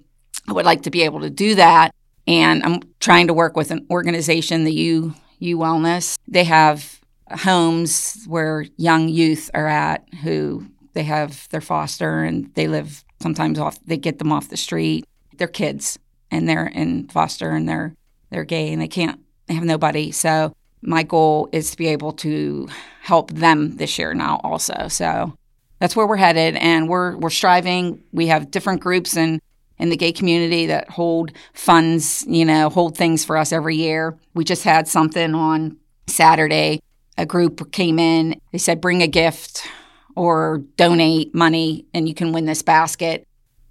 I 0.47 0.53
would 0.53 0.65
like 0.65 0.83
to 0.83 0.91
be 0.91 1.03
able 1.03 1.21
to 1.21 1.29
do 1.29 1.55
that. 1.55 1.93
And 2.27 2.63
I'm 2.63 2.81
trying 2.99 3.27
to 3.27 3.33
work 3.33 3.55
with 3.55 3.71
an 3.71 3.87
organization, 3.89 4.63
the 4.63 4.73
U 4.73 5.15
U 5.39 5.57
Wellness. 5.57 6.17
They 6.27 6.43
have 6.43 6.99
homes 7.31 8.23
where 8.27 8.65
young 8.77 9.09
youth 9.09 9.49
are 9.53 9.67
at 9.67 10.03
who 10.23 10.65
they 10.93 11.03
have 11.03 11.47
their 11.49 11.61
foster 11.61 12.23
and 12.23 12.53
they 12.55 12.67
live 12.67 13.03
sometimes 13.21 13.59
off 13.59 13.77
they 13.85 13.97
get 13.97 14.17
them 14.19 14.31
off 14.31 14.49
the 14.49 14.57
street 14.57 15.05
they're 15.37 15.47
kids 15.47 15.99
and 16.31 16.47
they're 16.47 16.67
in 16.67 17.07
foster 17.07 17.51
and 17.51 17.67
they're 17.67 17.93
they're 18.29 18.43
gay 18.43 18.71
and 18.71 18.81
they 18.81 18.87
can't 18.87 19.19
they 19.47 19.53
have 19.53 19.63
nobody 19.63 20.11
so 20.11 20.53
my 20.81 21.03
goal 21.03 21.49
is 21.51 21.71
to 21.71 21.77
be 21.77 21.87
able 21.87 22.13
to 22.13 22.67
help 23.01 23.31
them 23.31 23.75
this 23.77 23.97
year 23.97 24.13
now 24.13 24.39
also. 24.43 24.87
So 24.87 25.33
that's 25.79 25.95
where 25.95 26.07
we're 26.07 26.17
headed 26.17 26.55
and 26.55 26.87
we're 26.87 27.17
we're 27.17 27.29
striving. 27.29 28.03
We 28.11 28.27
have 28.27 28.51
different 28.51 28.81
groups 28.81 29.17
in 29.17 29.41
in 29.77 29.89
the 29.89 29.97
gay 29.97 30.11
community 30.11 30.65
that 30.67 30.89
hold 30.89 31.31
funds 31.53 32.25
you 32.27 32.45
know 32.45 32.69
hold 32.69 32.97
things 32.97 33.25
for 33.25 33.37
us 33.37 33.51
every 33.51 33.75
year. 33.75 34.17
We 34.33 34.43
just 34.43 34.63
had 34.63 34.87
something 34.87 35.33
on 35.33 35.77
saturday. 36.07 36.81
A 37.17 37.25
group 37.25 37.71
came 37.71 37.99
in. 37.99 38.39
They 38.51 38.57
said 38.57 38.81
bring 38.81 39.01
a 39.01 39.07
gift 39.07 39.67
or 40.15 40.63
donate 40.75 41.33
money 41.33 41.85
and 41.93 42.07
you 42.07 42.13
can 42.13 42.31
win 42.31 42.45
this 42.45 42.61
basket. 42.61 43.25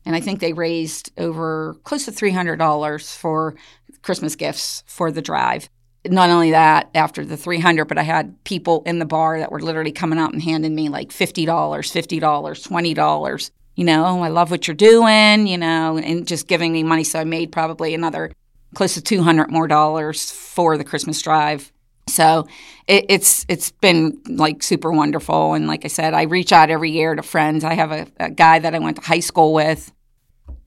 And 0.05 0.17
I 0.17 0.21
think 0.21 0.41
they 0.41 0.55
raised 0.55 1.13
over 1.19 1.77
close 1.85 2.07
to 2.07 2.11
$300 2.11 3.17
for 3.17 3.55
Christmas 4.01 4.37
gifts 4.37 4.83
for 4.87 5.11
the 5.11 5.21
drive. 5.21 5.69
Not 6.11 6.31
only 6.31 6.51
that, 6.53 6.91
after 6.95 7.25
the 7.25 7.37
300, 7.37 7.87
but 7.87 7.99
I 7.99 8.03
had 8.03 8.43
people 8.45 8.83
in 8.87 8.99
the 8.99 9.05
bar 9.05 9.39
that 9.39 9.51
were 9.51 9.61
literally 9.61 9.93
coming 9.93 10.19
out 10.19 10.33
and 10.33 10.43
handing 10.43 10.75
me 10.75 10.89
like 10.89 11.11
$50, 11.11 11.47
$50, 11.47 12.21
$20. 12.21 13.51
You 13.75 13.85
know, 13.85 14.05
oh, 14.07 14.21
I 14.23 14.29
love 14.29 14.51
what 14.51 14.67
you're 14.67 14.75
doing, 14.75 15.47
you 15.47 15.57
know, 15.57 15.99
and 15.99 16.27
just 16.27 16.49
giving 16.49 16.73
me 16.73 16.83
money. 16.83 17.05
So 17.05 17.21
I 17.21 17.25
made 17.25 17.53
probably 17.53 17.95
another 17.95 18.33
close 18.75 18.95
to 18.95 19.01
200 19.01 19.51
more 19.51 19.69
dollars 19.69 20.31
for 20.31 20.77
the 20.77 20.85
Christmas 20.85 21.23
drive. 21.23 21.73
So 22.09 22.49
it, 22.87 23.07
it's 23.09 23.45
it's 23.49 23.71
been 23.71 24.21
like 24.27 24.63
super 24.63 24.91
wonderful. 24.91 25.55
And 25.55 25.67
like 25.67 25.85
I 25.85 25.89
said, 25.89 26.15
I 26.15 26.23
reach 26.23 26.53
out 26.53 26.71
every 26.71 26.91
year 26.91 27.15
to 27.15 27.23
friends. 27.23 27.65
I 27.65 27.75
have 27.75 27.93
a, 27.93 28.07
a 28.19 28.31
guy 28.31 28.59
that 28.59 28.75
I 28.75 28.79
went 28.79 28.97
to 28.97 29.03
high 29.03 29.21
school 29.21 29.53
with 29.53 29.93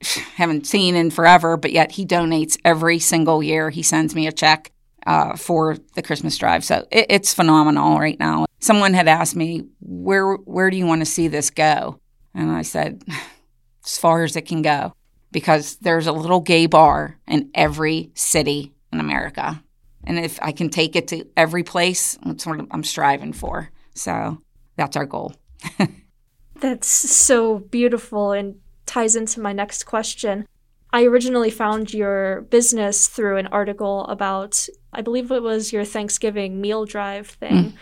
haven't 0.36 0.66
seen 0.66 0.94
in 0.94 1.10
forever, 1.10 1.56
but 1.56 1.72
yet 1.72 1.92
he 1.92 2.06
donates 2.06 2.58
every 2.64 2.98
single 2.98 3.42
year. 3.42 3.70
He 3.70 3.82
sends 3.82 4.14
me 4.14 4.26
a 4.26 4.32
check 4.32 4.70
uh, 5.06 5.36
for 5.36 5.76
the 5.94 6.02
Christmas 6.02 6.36
drive. 6.38 6.64
So 6.64 6.86
it, 6.90 7.06
it's 7.08 7.34
phenomenal 7.34 7.98
right 7.98 8.18
now. 8.18 8.46
Someone 8.60 8.94
had 8.94 9.08
asked 9.08 9.36
me, 9.36 9.66
where, 9.80 10.34
where 10.34 10.70
do 10.70 10.76
you 10.76 10.86
want 10.86 11.00
to 11.00 11.06
see 11.06 11.28
this 11.28 11.50
go? 11.50 11.98
And 12.34 12.50
I 12.50 12.62
said, 12.62 13.02
as 13.84 13.98
far 13.98 14.22
as 14.22 14.36
it 14.36 14.42
can 14.42 14.62
go, 14.62 14.94
because 15.30 15.76
there's 15.76 16.06
a 16.06 16.12
little 16.12 16.40
gay 16.40 16.66
bar 16.66 17.18
in 17.26 17.50
every 17.54 18.10
city 18.14 18.72
in 18.92 19.00
America. 19.00 19.62
And 20.04 20.18
if 20.18 20.38
I 20.42 20.52
can 20.52 20.68
take 20.68 20.96
it 20.96 21.08
to 21.08 21.24
every 21.36 21.62
place, 21.62 22.18
that's 22.24 22.46
what 22.46 22.60
I'm 22.70 22.84
striving 22.84 23.32
for. 23.32 23.70
So 23.94 24.42
that's 24.76 24.96
our 24.96 25.06
goal. 25.06 25.34
that's 26.60 26.88
so 26.88 27.58
beautiful 27.58 28.32
and 28.32 28.56
ties 28.86 29.16
into 29.16 29.40
my 29.40 29.52
next 29.52 29.84
question. 29.84 30.46
I 30.92 31.04
originally 31.04 31.50
found 31.50 31.94
your 31.94 32.42
business 32.42 33.08
through 33.08 33.38
an 33.38 33.46
article 33.46 34.04
about, 34.06 34.66
I 34.92 35.02
believe 35.02 35.30
it 35.30 35.42
was 35.42 35.72
your 35.72 35.84
Thanksgiving 35.84 36.60
meal 36.60 36.84
drive 36.84 37.28
thing. 37.28 37.52
Mm. 37.52 37.72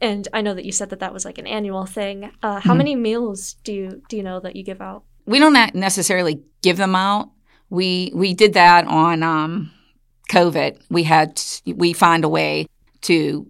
And 0.00 0.28
I 0.32 0.42
know 0.42 0.54
that 0.54 0.64
you 0.64 0.72
said 0.72 0.90
that 0.90 1.00
that 1.00 1.12
was 1.12 1.24
like 1.24 1.38
an 1.38 1.46
annual 1.46 1.86
thing. 1.86 2.30
Uh, 2.42 2.60
how 2.60 2.74
mm. 2.74 2.78
many 2.78 2.94
meals 2.94 3.54
do 3.64 3.72
you 3.72 4.02
do 4.08 4.16
you 4.16 4.22
know 4.22 4.40
that 4.40 4.54
you 4.54 4.62
give 4.62 4.80
out? 4.80 5.02
We 5.26 5.38
don't 5.38 5.74
necessarily 5.74 6.42
give 6.62 6.76
them 6.76 6.94
out. 6.94 7.30
We 7.70 8.12
we 8.14 8.34
did 8.34 8.54
that 8.54 8.86
on 8.86 9.22
um, 9.22 9.72
COVID. 10.30 10.80
We 10.88 11.02
had 11.02 11.40
we 11.66 11.92
find 11.92 12.24
a 12.24 12.28
way 12.28 12.66
to 13.02 13.46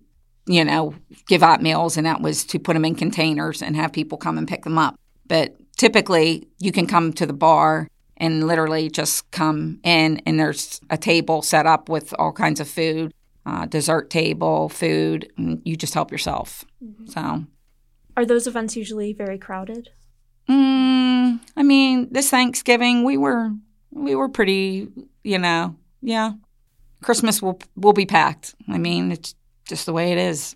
you 0.47 0.65
know 0.65 0.95
give 1.27 1.43
out 1.43 1.63
meals, 1.63 1.97
and 1.97 2.07
that 2.07 2.21
was 2.21 2.45
to 2.47 2.59
put 2.59 2.75
them 2.75 2.85
in 2.85 2.95
containers 2.95 3.63
and 3.63 3.77
have 3.77 3.93
people 3.93 4.17
come 4.17 4.39
and 4.39 4.49
pick 4.49 4.65
them 4.65 4.79
up. 4.79 4.99
But 5.27 5.55
typically, 5.77 6.49
you 6.59 6.73
can 6.73 6.87
come 6.87 7.13
to 7.15 7.27
the 7.27 7.33
bar 7.35 7.89
and 8.19 8.47
literally 8.47 8.91
just 8.91 9.31
come 9.31 9.81
in 9.83 10.21
and 10.27 10.39
there's 10.39 10.81
a 10.91 10.99
table 10.99 11.43
set 11.43 11.67
up 11.67 11.89
with 11.89 12.13
all 12.19 12.33
kinds 12.33 12.61
of 12.61 12.69
food 12.69 13.13
uh, 13.47 13.65
dessert 13.67 14.11
table 14.11 14.69
food 14.69 15.31
and 15.39 15.63
you 15.65 15.77
just 15.77 15.95
help 15.95 16.13
yourself. 16.13 16.65
Mm-hmm. 16.85 17.07
so. 17.07 17.45
Are 18.17 18.27
those 18.27 18.47
events 18.47 18.77
usually 18.77 19.13
very 19.13 19.39
crowded? 19.39 19.91
Mm, 20.49 21.41
i 21.57 21.63
mean 21.63 22.09
this 22.11 22.31
thanksgiving 22.31 23.05
we 23.05 23.19
were 23.19 23.51
we 23.91 24.15
were 24.15 24.31
pretty 24.31 24.89
you 25.23 25.39
know 25.39 25.77
yeah. 26.03 26.33
Christmas 27.03 27.41
will 27.43 27.61
will 27.77 27.93
be 27.93 28.07
packed. 28.07 28.55
I 28.69 28.79
mean 28.79 29.13
it's 29.13 29.35
just 29.67 29.87
the 29.87 29.93
way 29.93 30.13
it 30.13 30.19
is. 30.19 30.55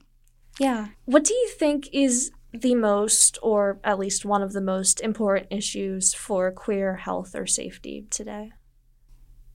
Yeah. 0.58 0.88
What 1.04 1.24
do 1.24 1.34
you 1.34 1.48
think 1.58 1.88
is 1.92 2.30
the 2.52 2.74
most, 2.74 3.38
or 3.42 3.80
at 3.84 3.98
least 3.98 4.24
one 4.24 4.42
of 4.42 4.52
the 4.52 4.60
most 4.60 5.00
important 5.00 5.48
issues 5.50 6.14
for 6.14 6.50
queer 6.50 6.96
health 6.96 7.34
or 7.34 7.46
safety 7.46 8.06
today? 8.10 8.52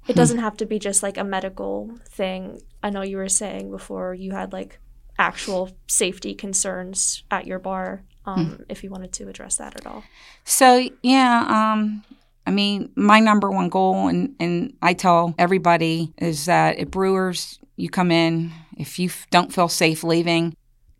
It 0.08 0.14
hmm. 0.14 0.18
doesn't 0.18 0.40
have 0.40 0.58
to 0.58 0.66
be 0.66 0.80
just 0.80 1.04
like 1.04 1.18
a 1.18 1.24
medical 1.24 1.92
thing. 2.10 2.62
I 2.82 2.90
know 2.90 3.04
you 3.04 3.18
were 3.18 3.30
saying 3.30 3.72
before 3.72 4.14
you 4.14 4.32
had 4.32 4.54
like 4.54 4.80
actual 5.20 5.72
safety 5.88 6.36
concerns 6.36 7.24
at 7.32 7.48
your 7.48 7.60
bar. 7.60 8.04
Um, 8.26 8.46
hmm. 8.46 8.64
If 8.70 8.84
you 8.84 8.90
wanted 8.90 9.14
to 9.14 9.30
address 9.30 9.58
that 9.58 9.76
at 9.76 9.88
all. 9.88 10.04
So 10.44 10.90
yeah, 11.02 11.46
um, 11.48 12.04
I 12.46 12.52
mean, 12.52 12.92
my 12.96 13.20
number 13.20 13.50
one 13.50 13.70
goal, 13.70 14.08
and 14.08 14.36
and 14.40 14.74
I 14.82 14.94
tell 14.94 15.34
everybody 15.38 16.14
is 16.18 16.46
that 16.46 16.78
at 16.78 16.92
Brewers, 16.92 17.60
you 17.78 17.90
come 17.90 18.12
in 18.12 18.52
if 18.78 19.00
you 19.00 19.10
don't 19.32 19.54
feel 19.54 19.70
safe 19.70 20.04
leaving, 20.04 20.56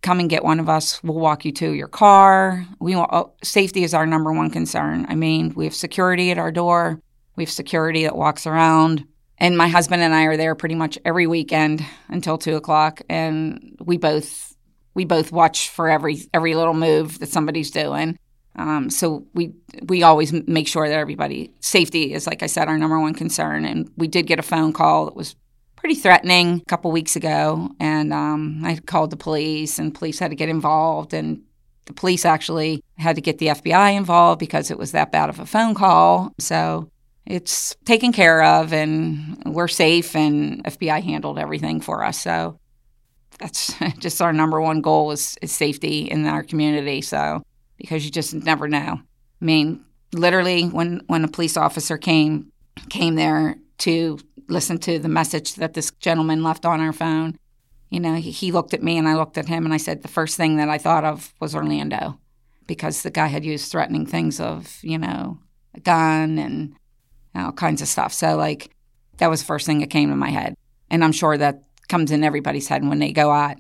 come 0.08 0.22
and 0.22 0.30
get 0.30 0.46
one 0.46 0.62
of 0.62 0.70
us. 0.70 1.04
We'll 1.04 1.20
walk 1.20 1.44
you 1.44 1.52
to 1.52 1.72
your 1.74 1.90
car. 1.90 2.66
We 2.80 2.96
want, 2.96 3.10
oh, 3.12 3.34
safety 3.44 3.84
is 3.84 3.94
our 3.94 4.06
number 4.06 4.32
one 4.32 4.50
concern. 4.50 5.06
I 5.10 5.16
mean, 5.16 5.52
we 5.54 5.66
have 5.66 5.76
security 5.76 6.32
at 6.32 6.38
our 6.38 6.50
door. 6.50 7.02
We 7.36 7.44
have 7.44 7.52
security 7.52 8.04
that 8.04 8.16
walks 8.16 8.48
around. 8.48 9.04
And 9.38 9.58
my 9.58 9.68
husband 9.68 10.02
and 10.02 10.16
I 10.16 10.24
are 10.24 10.38
there 10.38 10.56
pretty 10.56 10.76
much 10.76 10.98
every 11.04 11.28
weekend 11.28 11.86
until 12.08 12.38
two 12.38 12.56
o'clock, 12.56 13.02
and 13.10 13.78
we 13.84 13.98
both 13.98 14.56
we 14.96 15.04
both 15.04 15.32
watch 15.34 15.70
for 15.70 15.90
every 15.90 16.22
every 16.34 16.56
little 16.56 16.74
move 16.74 17.20
that 17.20 17.30
somebody's 17.30 17.70
doing. 17.70 18.18
Um, 18.56 18.90
so 18.90 19.28
we 19.34 19.54
we 19.84 20.04
always 20.04 20.32
make 20.48 20.70
sure 20.70 20.88
that 20.88 20.98
everybody 20.98 21.52
safety 21.60 22.14
is, 22.14 22.26
like 22.26 22.42
I 22.42 22.48
said, 22.48 22.70
our 22.70 22.78
number 22.78 23.00
one 23.00 23.14
concern. 23.14 23.66
And 23.66 23.92
we 23.98 24.08
did 24.08 24.26
get 24.26 24.40
a 24.40 24.44
phone 24.44 24.72
call 24.72 25.06
that 25.06 25.16
was 25.18 25.36
pretty 25.78 25.96
threatening 25.96 26.62
a 26.62 26.66
couple 26.66 26.92
weeks 26.92 27.16
ago, 27.16 27.70
and 27.80 28.12
um, 28.12 28.62
I 28.66 28.76
called 28.76 29.12
the 29.12 29.18
police, 29.18 29.80
and 29.80 29.96
police 29.96 30.20
had 30.20 30.32
to 30.32 30.36
get 30.36 30.50
involved, 30.50 31.14
and 31.14 31.42
the 31.86 31.94
police 31.94 32.26
actually 32.26 32.84
had 32.98 33.16
to 33.16 33.22
get 33.22 33.38
the 33.38 33.48
FBI 33.48 33.96
involved 33.96 34.40
because 34.40 34.70
it 34.70 34.78
was 34.78 34.92
that 34.92 35.12
bad 35.12 35.30
of 35.30 35.40
a 35.40 35.46
phone 35.46 35.74
call. 35.74 36.34
So 36.40 36.90
it's 37.26 37.76
taken 37.86 38.12
care 38.12 38.44
of, 38.44 38.74
and 38.74 39.42
we're 39.46 39.70
safe, 39.70 40.16
and 40.16 40.64
FBI 40.66 41.02
handled 41.04 41.40
everything 41.40 41.80
for 41.80 42.04
us. 42.04 42.20
So 42.20 42.60
that's 43.40 43.74
just 44.00 44.22
our 44.22 44.34
number 44.34 44.60
one 44.60 44.82
goal 44.82 45.12
is, 45.12 45.38
is 45.42 45.52
safety 45.52 46.02
in 46.02 46.26
our 46.26 46.44
community. 46.44 47.02
So 47.02 47.44
because 47.78 48.04
you 48.04 48.12
just 48.12 48.34
never 48.34 48.68
know. 48.68 49.00
I 49.42 49.46
mean, 49.46 49.86
literally, 50.12 50.64
when 50.64 51.02
when 51.08 51.24
a 51.24 51.28
police 51.28 51.56
officer 51.56 51.98
came 51.98 52.52
came 52.90 53.16
there 53.16 53.58
to 53.80 54.20
listen 54.48 54.78
to 54.80 55.00
the 55.00 55.10
message 55.10 55.56
that 55.56 55.74
this 55.74 55.92
gentleman 56.00 56.44
left 56.44 56.66
on 56.66 56.80
our 56.80 56.94
phone. 56.94 57.38
You 57.90 58.00
know, 58.00 58.16
he, 58.16 58.32
he 58.32 58.52
looked 58.52 58.74
at 58.74 58.84
me 58.84 58.98
and 58.98 59.08
I 59.08 59.16
looked 59.16 59.38
at 59.38 59.48
him 59.48 59.66
and 59.66 59.74
I 59.74 59.78
said, 59.78 60.02
the 60.02 60.08
first 60.08 60.38
thing 60.38 60.58
that 60.58 60.70
I 60.70 60.78
thought 60.78 61.06
of 61.06 61.34
was 61.40 61.56
Orlando 61.56 62.20
because 62.66 63.02
the 63.02 63.12
guy 63.12 63.28
had 63.28 63.46
used 63.46 63.72
threatening 63.72 64.06
things 64.06 64.40
of, 64.40 64.78
you 64.82 64.98
know, 64.98 65.40
a 65.74 65.80
gun 65.80 66.38
and 66.38 66.76
all 67.34 67.54
kinds 67.54 67.82
of 67.82 67.88
stuff. 67.88 68.14
So, 68.14 68.36
like, 68.36 68.70
that 69.18 69.30
was 69.30 69.42
the 69.42 69.48
first 69.48 69.66
thing 69.66 69.80
that 69.80 69.90
came 69.90 70.10
to 70.10 70.16
my 70.16 70.30
head. 70.30 70.56
And 70.90 71.04
I'm 71.04 71.12
sure 71.12 71.38
that 71.38 71.64
comes 71.88 72.12
in 72.12 72.24
everybody's 72.24 72.68
head 72.68 72.88
when 72.88 73.00
they 73.00 73.12
go 73.12 73.32
out 73.32 73.58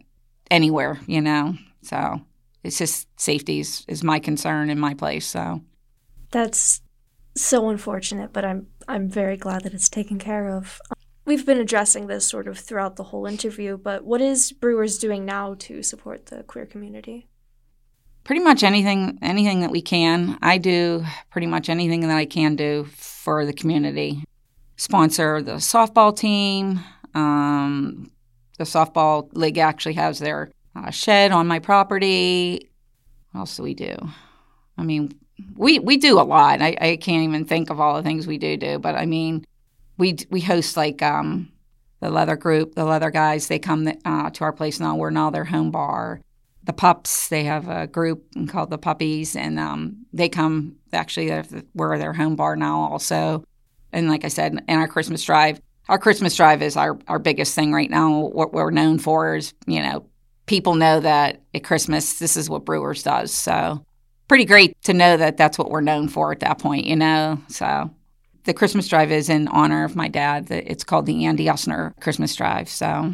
anywhere, 0.52 1.00
you 1.08 1.22
know? 1.22 1.56
So, 1.82 2.22
it's 2.64 2.78
just 2.78 3.08
safety 3.20 3.62
is, 3.62 3.86
is 3.88 4.04
my 4.04 4.20
concern 4.20 4.70
in 4.70 4.80
my 4.80 4.94
place. 4.94 5.26
So, 5.26 5.62
that's 6.32 6.82
so 7.36 7.70
unfortunate, 7.70 8.34
but 8.34 8.44
I'm 8.44 8.68
I'm 8.88 9.10
very 9.10 9.38
glad 9.38 9.63
that 9.63 9.74
it's 9.74 9.89
taken 9.89 10.17
care 10.17 10.50
of. 10.50 10.79
We've 11.25 11.46
been 11.46 11.60
addressing 11.60 12.08
this 12.08 12.25
sort 12.25 12.48
of 12.48 12.58
throughout 12.58 12.96
the 12.96 13.03
whole 13.03 13.25
interview, 13.25 13.77
but 13.77 14.06
what 14.06 14.22
is 14.22 14.53
Brewers 14.53 14.98
doing 14.98 15.25
now 15.25 15.56
to 15.60 15.84
support 15.84 16.27
the 16.27 16.44
queer 16.44 16.65
community? 16.65 17.27
Pretty 18.24 18.41
much 18.41 18.63
anything 18.63 19.20
anything 19.22 19.62
that 19.62 19.72
we 19.72 19.82
can. 19.82 20.38
I 20.41 20.58
do 20.58 21.03
pretty 21.29 21.48
much 21.48 21.70
anything 21.70 22.01
that 22.01 22.15
I 22.15 22.25
can 22.25 22.56
do 22.56 22.88
for 22.96 23.46
the 23.46 23.53
community. 23.53 24.24
Sponsor 24.77 25.41
the 25.41 25.56
softball 25.56 26.15
team. 26.15 26.79
Um, 27.13 28.12
the 28.58 28.63
softball 28.63 29.29
league 29.34 29.58
actually 29.58 29.94
has 29.96 30.20
their 30.20 30.51
uh, 30.75 30.91
shed 30.91 31.32
on 31.32 31.48
my 31.48 31.60
property. 31.60 32.70
What 33.32 33.41
else 33.41 33.58
do 33.58 33.63
we 33.63 33.74
do? 33.74 33.96
I 34.77 34.84
mean, 34.84 35.12
we 35.56 35.79
we 35.79 35.98
do 35.98 36.20
a 36.20 36.22
lot. 36.24 36.62
I, 36.62 36.75
I 36.79 36.96
can't 36.98 37.24
even 37.24 37.46
think 37.46 37.70
of 37.70 37.79
all 37.79 37.96
the 37.96 38.03
things 38.03 38.27
we 38.27 38.38
do 38.38 38.58
do, 38.58 38.79
but 38.79 38.96
I 38.96 39.06
mean, 39.06 39.46
we 39.98 40.17
we 40.29 40.41
host 40.41 40.77
like 40.77 41.01
um, 41.01 41.51
the 42.00 42.10
leather 42.10 42.36
group, 42.36 42.75
the 42.75 42.86
leather 42.86 43.12
guys. 43.12 43.48
They 43.48 43.60
come 43.60 43.91
uh, 44.06 44.29
to 44.32 44.44
our 44.44 44.53
place 44.53 44.79
now. 44.79 44.96
We're 44.96 45.10
now 45.10 45.29
their 45.29 45.46
home 45.46 45.72
bar. 45.72 46.22
The 46.63 46.74
pups, 46.74 47.29
they 47.29 47.46
have 47.46 47.70
a 47.70 47.88
group 47.88 48.25
called 48.50 48.70
the 48.70 48.77
Puppies, 48.77 49.36
and 49.36 49.60
um, 49.60 50.06
they 50.12 50.29
come. 50.29 50.75
Actually, 50.91 51.32
we're 51.74 51.98
their 51.98 52.13
home 52.13 52.36
bar 52.36 52.56
now 52.56 52.82
also. 52.91 53.44
And 53.94 54.10
like 54.10 54.25
I 54.25 54.27
said, 54.27 54.63
and 54.67 54.79
our 54.79 54.88
Christmas 54.88 55.24
drive, 55.24 55.62
our 55.88 55.98
Christmas 55.98 56.36
drive 56.36 56.62
is 56.62 56.75
our 56.75 57.00
our 57.08 57.20
biggest 57.20 57.56
thing 57.56 57.74
right 57.74 57.89
now. 57.89 58.20
What 58.20 58.53
we're 58.53 58.72
known 58.72 59.00
for 59.00 59.36
is 59.36 59.53
you 59.65 59.82
know 59.82 60.08
people 60.46 60.75
know 60.75 61.00
that 61.00 61.41
at 61.53 61.63
Christmas 61.63 62.20
this 62.20 62.36
is 62.36 62.50
what 62.50 62.65
Brewers 62.65 63.03
does. 63.03 63.32
So 63.32 63.86
pretty 64.28 64.46
great 64.46 64.82
to 64.84 64.94
know 64.94 65.18
that 65.18 65.38
that's 65.38 65.58
what 65.58 65.70
we're 65.70 65.82
known 65.82 66.08
for 66.08 66.32
at 66.32 66.40
that 66.42 66.60
point, 66.60 66.86
you 66.86 66.96
know? 66.96 67.42
So 67.48 67.90
the 68.44 68.54
Christmas 68.54 68.88
drive 68.88 69.12
is 69.12 69.30
in 69.30 69.48
honor 69.48 69.84
of 69.84 69.96
my 69.96 70.08
dad. 70.08 70.50
It's 70.50 70.84
called 70.84 71.06
the 71.06 71.26
Andy 71.26 71.46
Osner 71.46 72.00
Christmas 72.00 72.36
Drive. 72.36 72.70
So. 72.70 73.14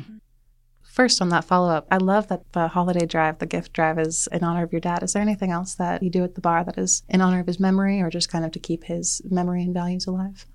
First, 0.83 1.23
on 1.23 1.29
that 1.29 1.43
follow 1.43 1.71
up, 1.71 1.87
I 1.89 1.97
love 1.97 2.27
that 2.27 2.43
the 2.51 2.67
holiday 2.67 3.07
drive, 3.07 3.39
the 3.39 3.47
gift 3.47 3.73
drive, 3.73 3.97
is 3.97 4.27
in 4.31 4.43
honor 4.43 4.63
of 4.63 4.71
your 4.71 4.79
dad. 4.79 5.01
Is 5.01 5.13
there 5.13 5.23
anything 5.23 5.49
else 5.49 5.73
that 5.75 6.03
you 6.03 6.11
do 6.11 6.23
at 6.23 6.35
the 6.35 6.41
bar 6.41 6.63
that 6.63 6.77
is 6.77 7.01
in 7.09 7.19
honor 7.19 7.39
of 7.39 7.47
his 7.47 7.59
memory 7.59 7.99
or 7.99 8.11
just 8.11 8.29
kind 8.29 8.45
of 8.45 8.51
to 8.51 8.59
keep 8.59 8.83
his 8.83 9.19
memory 9.27 9.63
and 9.63 9.73
values 9.73 10.05
alive? 10.05 10.45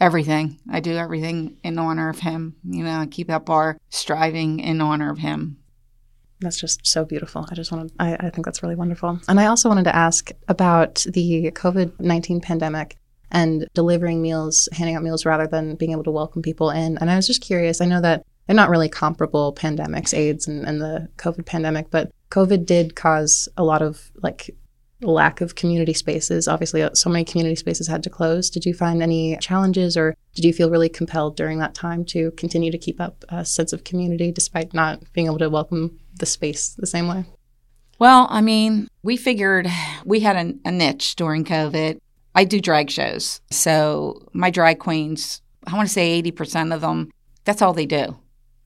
everything. 0.00 0.60
I 0.70 0.80
do 0.80 0.96
everything 0.96 1.58
in 1.62 1.78
honor 1.78 2.08
of 2.08 2.20
him. 2.20 2.56
You 2.64 2.84
know, 2.84 3.00
I 3.00 3.06
keep 3.06 3.28
that 3.28 3.46
bar 3.46 3.78
striving 3.90 4.60
in 4.60 4.80
honor 4.80 5.10
of 5.10 5.18
him. 5.18 5.58
That's 6.40 6.58
just 6.58 6.86
so 6.86 7.04
beautiful. 7.04 7.46
I 7.50 7.54
just 7.54 7.72
wanted, 7.72 7.92
I, 7.98 8.14
I 8.14 8.30
think 8.30 8.44
that's 8.44 8.62
really 8.62 8.76
wonderful. 8.76 9.18
And 9.28 9.40
I 9.40 9.46
also 9.46 9.68
wanted 9.68 9.84
to 9.84 9.96
ask 9.96 10.30
about 10.46 11.04
the 11.08 11.50
COVID 11.54 11.98
19 12.00 12.40
pandemic 12.40 12.96
and 13.30 13.66
delivering 13.74 14.22
meals, 14.22 14.68
handing 14.72 14.96
out 14.96 15.02
meals 15.02 15.26
rather 15.26 15.46
than 15.46 15.74
being 15.74 15.92
able 15.92 16.04
to 16.04 16.10
welcome 16.10 16.42
people 16.42 16.70
in. 16.70 16.96
And 16.98 17.10
I 17.10 17.16
was 17.16 17.26
just 17.26 17.42
curious, 17.42 17.80
I 17.80 17.86
know 17.86 18.00
that 18.00 18.24
they're 18.46 18.56
not 18.56 18.70
really 18.70 18.88
comparable 18.88 19.54
pandemics, 19.54 20.16
AIDS 20.16 20.48
and, 20.48 20.64
and 20.64 20.80
the 20.80 21.08
COVID 21.18 21.44
pandemic, 21.44 21.90
but 21.90 22.10
COVID 22.30 22.64
did 22.64 22.96
cause 22.96 23.48
a 23.56 23.64
lot 23.64 23.82
of 23.82 24.10
like 24.22 24.50
lack 25.02 25.40
of 25.40 25.54
community 25.54 25.92
spaces. 25.92 26.48
Obviously, 26.48 26.82
uh, 26.82 26.94
so 26.94 27.10
many 27.10 27.24
community 27.24 27.56
spaces 27.56 27.86
had 27.86 28.02
to 28.04 28.10
close. 28.10 28.50
Did 28.50 28.64
you 28.64 28.74
find 28.74 29.02
any 29.02 29.36
challenges 29.38 29.96
or 29.96 30.16
did 30.38 30.46
you 30.46 30.52
feel 30.52 30.70
really 30.70 30.88
compelled 30.88 31.36
during 31.36 31.58
that 31.58 31.74
time 31.74 32.04
to 32.04 32.30
continue 32.32 32.70
to 32.70 32.78
keep 32.78 33.00
up 33.00 33.24
a 33.28 33.44
sense 33.44 33.72
of 33.72 33.82
community 33.82 34.30
despite 34.30 34.72
not 34.72 35.12
being 35.12 35.26
able 35.26 35.38
to 35.38 35.50
welcome 35.50 35.98
the 36.14 36.26
space 36.26 36.68
the 36.78 36.86
same 36.86 37.08
way? 37.08 37.24
Well, 37.98 38.28
I 38.30 38.40
mean, 38.40 38.86
we 39.02 39.16
figured 39.16 39.66
we 40.04 40.20
had 40.20 40.36
a, 40.36 40.54
a 40.64 40.70
niche 40.70 41.16
during 41.16 41.44
COVID. 41.44 41.98
I 42.36 42.44
do 42.44 42.60
drag 42.60 42.88
shows. 42.88 43.40
So 43.50 44.28
my 44.32 44.48
drag 44.50 44.78
queens, 44.78 45.42
I 45.66 45.74
want 45.74 45.88
to 45.88 45.92
say 45.92 46.22
80% 46.22 46.72
of 46.72 46.82
them, 46.82 47.10
that's 47.42 47.60
all 47.60 47.72
they 47.72 47.86
do. 47.86 48.16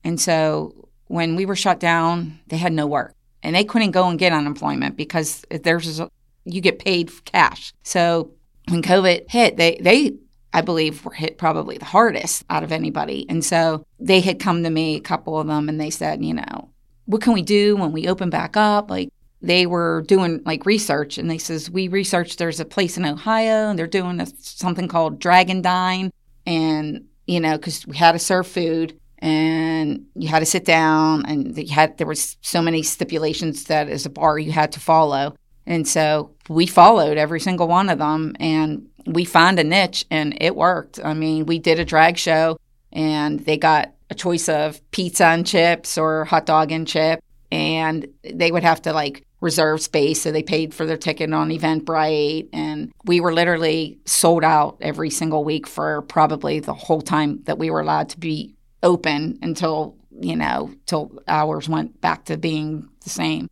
And 0.03 0.21
so 0.21 0.89
when 1.07 1.35
we 1.35 1.47
were 1.47 1.55
shut 1.55 1.79
down, 1.79 2.39
they 2.49 2.57
had 2.57 2.73
no 2.73 2.85
work 2.85 3.15
and 3.41 3.55
they 3.55 3.63
couldn't 3.63 3.91
go 3.91 4.07
and 4.07 4.19
get 4.19 4.31
unemployment 4.31 4.95
because 4.95 5.43
there's 5.49 5.99
you 6.45 6.61
get 6.61 6.77
paid 6.77 7.09
cash. 7.25 7.73
So 7.81 8.29
when 8.69 8.83
COVID 8.83 9.31
hit, 9.31 9.57
they 9.57 9.79
they 9.81 10.17
I 10.53 10.61
believe 10.61 11.03
were 11.03 11.13
hit 11.13 11.37
probably 11.37 11.77
the 11.77 11.85
hardest 11.85 12.43
out 12.49 12.63
of 12.63 12.71
anybody. 12.71 13.25
And 13.27 13.43
so 13.43 13.85
they 13.99 14.21
had 14.21 14.39
come 14.39 14.63
to 14.63 14.69
me, 14.69 14.95
a 14.95 15.01
couple 15.01 15.39
of 15.39 15.47
them, 15.47 15.67
and 15.67 15.81
they 15.81 15.89
said, 15.89 16.23
you 16.23 16.35
know, 16.35 16.69
what 17.05 17.21
can 17.21 17.33
we 17.33 17.41
do 17.41 17.75
when 17.75 17.91
we 17.91 18.07
open 18.07 18.29
back 18.29 18.55
up? 18.55 18.89
Like 18.89 19.09
they 19.43 19.65
were 19.65 20.03
doing 20.07 20.41
like 20.45 20.65
research 20.65 21.17
and 21.17 21.29
they 21.29 21.37
says 21.37 21.69
we 21.69 21.89
researched 21.89 22.39
there's 22.39 22.61
a 22.61 22.65
place 22.65 22.97
in 22.97 23.05
ohio 23.05 23.69
and 23.69 23.77
they're 23.77 23.85
doing 23.85 24.19
a, 24.21 24.25
something 24.39 24.87
called 24.87 25.19
Drag 25.19 25.49
and 25.49 25.61
Dine 25.61 26.11
and 26.45 27.05
you 27.27 27.39
know 27.41 27.57
because 27.57 27.85
we 27.85 27.97
had 27.97 28.13
to 28.13 28.19
serve 28.19 28.47
food 28.47 28.97
and 29.19 30.05
you 30.15 30.29
had 30.29 30.39
to 30.39 30.45
sit 30.45 30.65
down 30.65 31.25
and 31.25 31.57
you 31.57 31.73
had 31.73 31.97
there 31.97 32.07
was 32.07 32.37
so 32.41 32.61
many 32.61 32.81
stipulations 32.81 33.65
that 33.65 33.89
as 33.89 34.05
a 34.05 34.09
bar 34.09 34.39
you 34.39 34.51
had 34.51 34.71
to 34.71 34.79
follow 34.79 35.35
and 35.65 35.87
so 35.87 36.31
we 36.49 36.65
followed 36.65 37.17
every 37.17 37.39
single 37.39 37.67
one 37.67 37.89
of 37.89 37.99
them 37.99 38.35
and 38.39 38.87
we 39.05 39.25
find 39.25 39.59
a 39.59 39.63
niche 39.63 40.05
and 40.09 40.37
it 40.41 40.55
worked. 40.55 40.99
I 41.03 41.13
mean, 41.13 41.45
we 41.45 41.59
did 41.59 41.79
a 41.79 41.85
drag 41.85 42.17
show 42.17 42.57
and 42.91 43.39
they 43.41 43.57
got 43.57 43.93
a 44.09 44.15
choice 44.15 44.49
of 44.49 44.79
pizza 44.91 45.25
and 45.25 45.45
chips 45.45 45.97
or 45.97 46.25
hot 46.25 46.45
dog 46.45 46.71
and 46.71 46.87
chip 46.87 47.23
and 47.51 48.07
they 48.23 48.51
would 48.51 48.63
have 48.63 48.81
to 48.83 48.93
like 48.93 49.25
reserve 49.41 49.81
space 49.81 50.21
so 50.21 50.31
they 50.31 50.43
paid 50.43 50.73
for 50.73 50.85
their 50.85 50.97
ticket 50.97 51.33
on 51.33 51.49
eventbrite 51.49 52.47
and 52.53 52.93
we 53.05 53.19
were 53.19 53.33
literally 53.33 53.99
sold 54.05 54.43
out 54.43 54.77
every 54.79 55.09
single 55.09 55.43
week 55.43 55.67
for 55.67 56.03
probably 56.03 56.59
the 56.59 56.73
whole 56.73 57.01
time 57.01 57.41
that 57.43 57.57
we 57.57 57.69
were 57.69 57.81
allowed 57.81 58.07
to 58.07 58.19
be 58.19 58.55
open 58.83 59.37
until 59.41 59.95
you 60.21 60.35
know 60.35 60.71
till 60.85 61.11
hours 61.27 61.67
went 61.67 61.99
back 61.99 62.23
to 62.25 62.37
being 62.37 62.87
the 63.03 63.09
same 63.09 63.49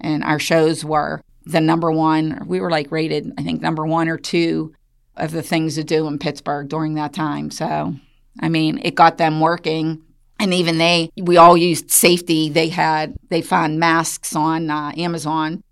and 0.00 0.24
our 0.24 0.38
shows 0.38 0.84
were 0.84 1.22
the 1.44 1.60
number 1.60 1.90
one. 1.90 2.44
We 2.46 2.60
were 2.60 2.70
like 2.70 2.90
rated, 2.90 3.32
I 3.38 3.42
think, 3.42 3.60
number 3.60 3.86
one 3.86 4.08
or 4.08 4.16
two 4.16 4.74
of 5.16 5.32
the 5.32 5.42
things 5.42 5.74
to 5.74 5.84
do 5.84 6.06
in 6.06 6.18
Pittsburgh 6.18 6.68
during 6.68 6.94
that 6.94 7.12
time. 7.12 7.50
So, 7.50 7.94
I 8.40 8.48
mean, 8.48 8.80
it 8.82 8.94
got 8.94 9.18
them 9.18 9.40
working. 9.40 10.02
And 10.38 10.54
even 10.54 10.78
they, 10.78 11.10
we 11.20 11.36
all 11.36 11.56
used 11.56 11.90
safety. 11.90 12.48
They 12.48 12.68
had, 12.68 13.14
they 13.28 13.42
found 13.42 13.78
masks 13.78 14.34
on 14.34 14.70
uh, 14.70 14.92
Amazon, 14.96 15.62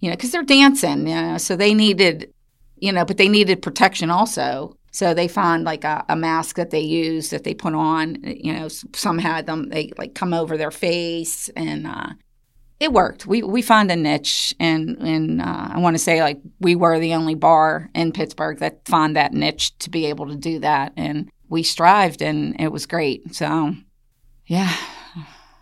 you 0.00 0.10
know, 0.10 0.16
because 0.16 0.32
they're 0.32 0.42
dancing, 0.42 1.06
you 1.06 1.14
know, 1.14 1.38
so 1.38 1.56
they 1.56 1.72
needed, 1.72 2.32
you 2.76 2.92
know, 2.92 3.06
but 3.06 3.16
they 3.16 3.28
needed 3.28 3.62
protection 3.62 4.10
also. 4.10 4.76
So 4.90 5.14
they 5.14 5.28
found 5.28 5.64
like 5.64 5.84
a, 5.84 6.04
a 6.08 6.16
mask 6.16 6.56
that 6.56 6.70
they 6.70 6.80
used 6.80 7.30
that 7.30 7.44
they 7.44 7.54
put 7.54 7.74
on. 7.74 8.18
You 8.22 8.52
know, 8.52 8.68
some 8.68 9.18
had 9.18 9.46
them, 9.46 9.70
they 9.70 9.92
like 9.96 10.14
come 10.14 10.34
over 10.34 10.58
their 10.58 10.70
face 10.70 11.48
and, 11.56 11.86
uh, 11.86 12.10
it 12.80 12.92
worked. 12.92 13.26
We 13.26 13.42
we 13.42 13.62
found 13.62 13.90
a 13.90 13.96
niche, 13.96 14.54
and 14.60 14.96
and 14.98 15.42
uh, 15.42 15.68
I 15.72 15.78
want 15.78 15.94
to 15.94 16.02
say 16.02 16.22
like 16.22 16.40
we 16.60 16.74
were 16.74 16.98
the 16.98 17.14
only 17.14 17.34
bar 17.34 17.90
in 17.94 18.12
Pittsburgh 18.12 18.58
that 18.58 18.86
found 18.86 19.16
that 19.16 19.32
niche 19.32 19.76
to 19.78 19.90
be 19.90 20.06
able 20.06 20.26
to 20.28 20.36
do 20.36 20.58
that, 20.60 20.92
and 20.96 21.30
we 21.48 21.62
strived, 21.62 22.22
and 22.22 22.60
it 22.60 22.72
was 22.72 22.86
great. 22.86 23.34
So, 23.34 23.74
yeah. 24.46 24.74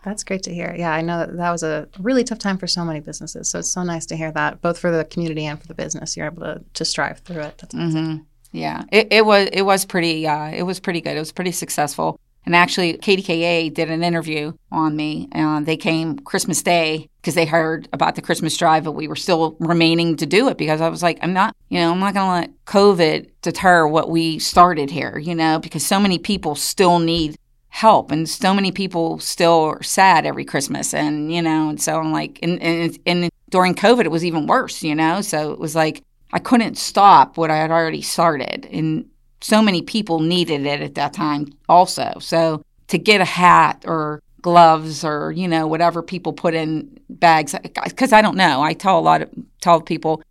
That's 0.05 0.23
great 0.23 0.45
to 0.45 0.55
hear. 0.55 0.73
Yeah, 0.79 0.93
I 0.93 1.01
know 1.01 1.19
that, 1.19 1.37
that 1.37 1.51
was 1.51 1.65
a 1.65 1.89
really 1.99 2.23
tough 2.23 2.39
time 2.39 2.59
for 2.59 2.69
so 2.69 2.85
many 2.85 3.01
businesses. 3.01 3.51
So 3.51 3.59
it's 3.59 3.73
so 3.73 3.83
nice 3.83 4.07
to 4.07 4.17
hear 4.17 4.31
that, 4.31 4.61
both 4.61 4.79
for 4.79 4.93
the 4.93 5.05
community 5.05 5.45
and 5.45 5.61
for 5.61 5.67
the 5.67 5.75
business. 5.75 6.17
You're 6.17 6.27
able 6.27 6.43
to, 6.43 6.65
to 6.75 6.85
strive 6.85 7.19
through 7.19 7.41
it. 7.41 7.59
That's 7.59 7.75
mm-hmm. 7.75 8.23
Yeah, 8.53 8.85
it, 8.93 9.09
it 9.11 9.27
was 9.27 9.49
it 9.53 9.63
was 9.63 9.85
pretty 9.85 10.25
uh, 10.27 10.51
it 10.51 10.63
was 10.63 10.79
pretty 10.79 11.01
good. 11.01 11.17
It 11.17 11.19
was 11.19 11.33
pretty 11.33 11.51
successful. 11.51 12.21
And 12.47 12.55
actually, 12.55 12.95
KDKA 12.95 13.75
did 13.75 13.91
an 13.91 14.05
interview 14.05 14.53
on 14.71 14.95
me. 14.95 15.29
Uh, 15.33 15.61
they 15.61 15.77
came 15.77 16.21
Christmas 16.21 16.63
Day 16.63 17.11
because 17.21 17.35
they 17.35 17.45
heard 17.45 17.89
about 17.93 18.15
the 18.15 18.23
Christmas 18.23 18.57
drive, 18.57 18.85
but 18.85 18.93
we 18.93 19.09
were 19.09 19.17
still 19.17 19.57
remaining 19.59 20.17
to 20.17 20.27
do 20.27 20.49
it 20.49 20.57
because 20.57 20.81
I 20.81 20.89
was 20.89 21.03
like, 21.03 21.19
I'm 21.23 21.33
not, 21.33 21.57
you 21.71 21.81
know, 21.81 21.91
I'm 21.91 21.99
not 21.99 22.15
going 22.15 22.27
to 22.27 22.49
let 22.49 22.65
COVID 22.67 23.31
deter 23.43 23.89
what 23.89 24.11
we 24.11 24.39
started 24.39 24.91
here, 24.91 25.19
you 25.19 25.35
know, 25.35 25.59
because 25.59 25.85
so 25.85 25.99
many 25.99 26.21
people 26.21 26.55
still 26.55 27.01
need 27.01 27.37
help 27.69 28.13
and 28.13 28.29
so 28.29 28.55
many 28.55 28.71
people 28.71 29.19
still 29.19 29.65
are 29.65 29.83
sad 29.83 30.25
every 30.25 30.45
Christmas. 30.45 30.95
And, 30.95 31.35
you 31.35 31.43
know, 31.43 31.69
and 31.69 31.83
so 31.83 31.99
I'm 31.99 32.13
like, 32.13 32.39
and, 32.45 32.63
and, 32.63 32.97
and 33.07 33.31
during 33.51 33.75
COVID, 33.75 34.05
it 34.05 34.11
was 34.13 34.25
even 34.25 34.47
worse, 34.47 34.85
you 34.85 34.95
know, 34.95 35.21
so 35.21 35.53
it 35.53 35.59
was 35.59 35.75
like, 35.75 36.05
I 36.33 36.39
couldn't 36.39 36.79
stop 36.79 37.37
what 37.37 37.51
I 37.51 37.57
had 37.57 37.73
already 37.73 38.03
started. 38.03 38.69
And 38.71 39.11
so 39.41 39.63
many 39.63 39.83
people 39.83 40.21
needed 40.21 40.67
it 40.67 40.81
at 40.81 40.95
that 40.95 41.13
time 41.13 41.47
also. 41.69 42.15
So 42.21 42.63
to 42.89 42.99
get 42.99 43.21
a 43.21 43.25
hat 43.25 43.85
or 43.87 44.23
gloves 44.43 45.05
or 45.05 45.33
you 45.33 45.49
know 45.49 45.67
whatever 45.67 46.03
people 46.03 46.33
put 46.33 46.55
in 46.55 47.01
bags 47.09 47.55
because 47.63 48.13
I 48.13 48.23
don't 48.23 48.37
know. 48.37 48.63
I 48.63 48.75
tell 48.75 48.99
a 48.99 49.01
lot 49.01 49.23
of 49.23 49.31
tell 49.61 49.81
people 49.81 50.23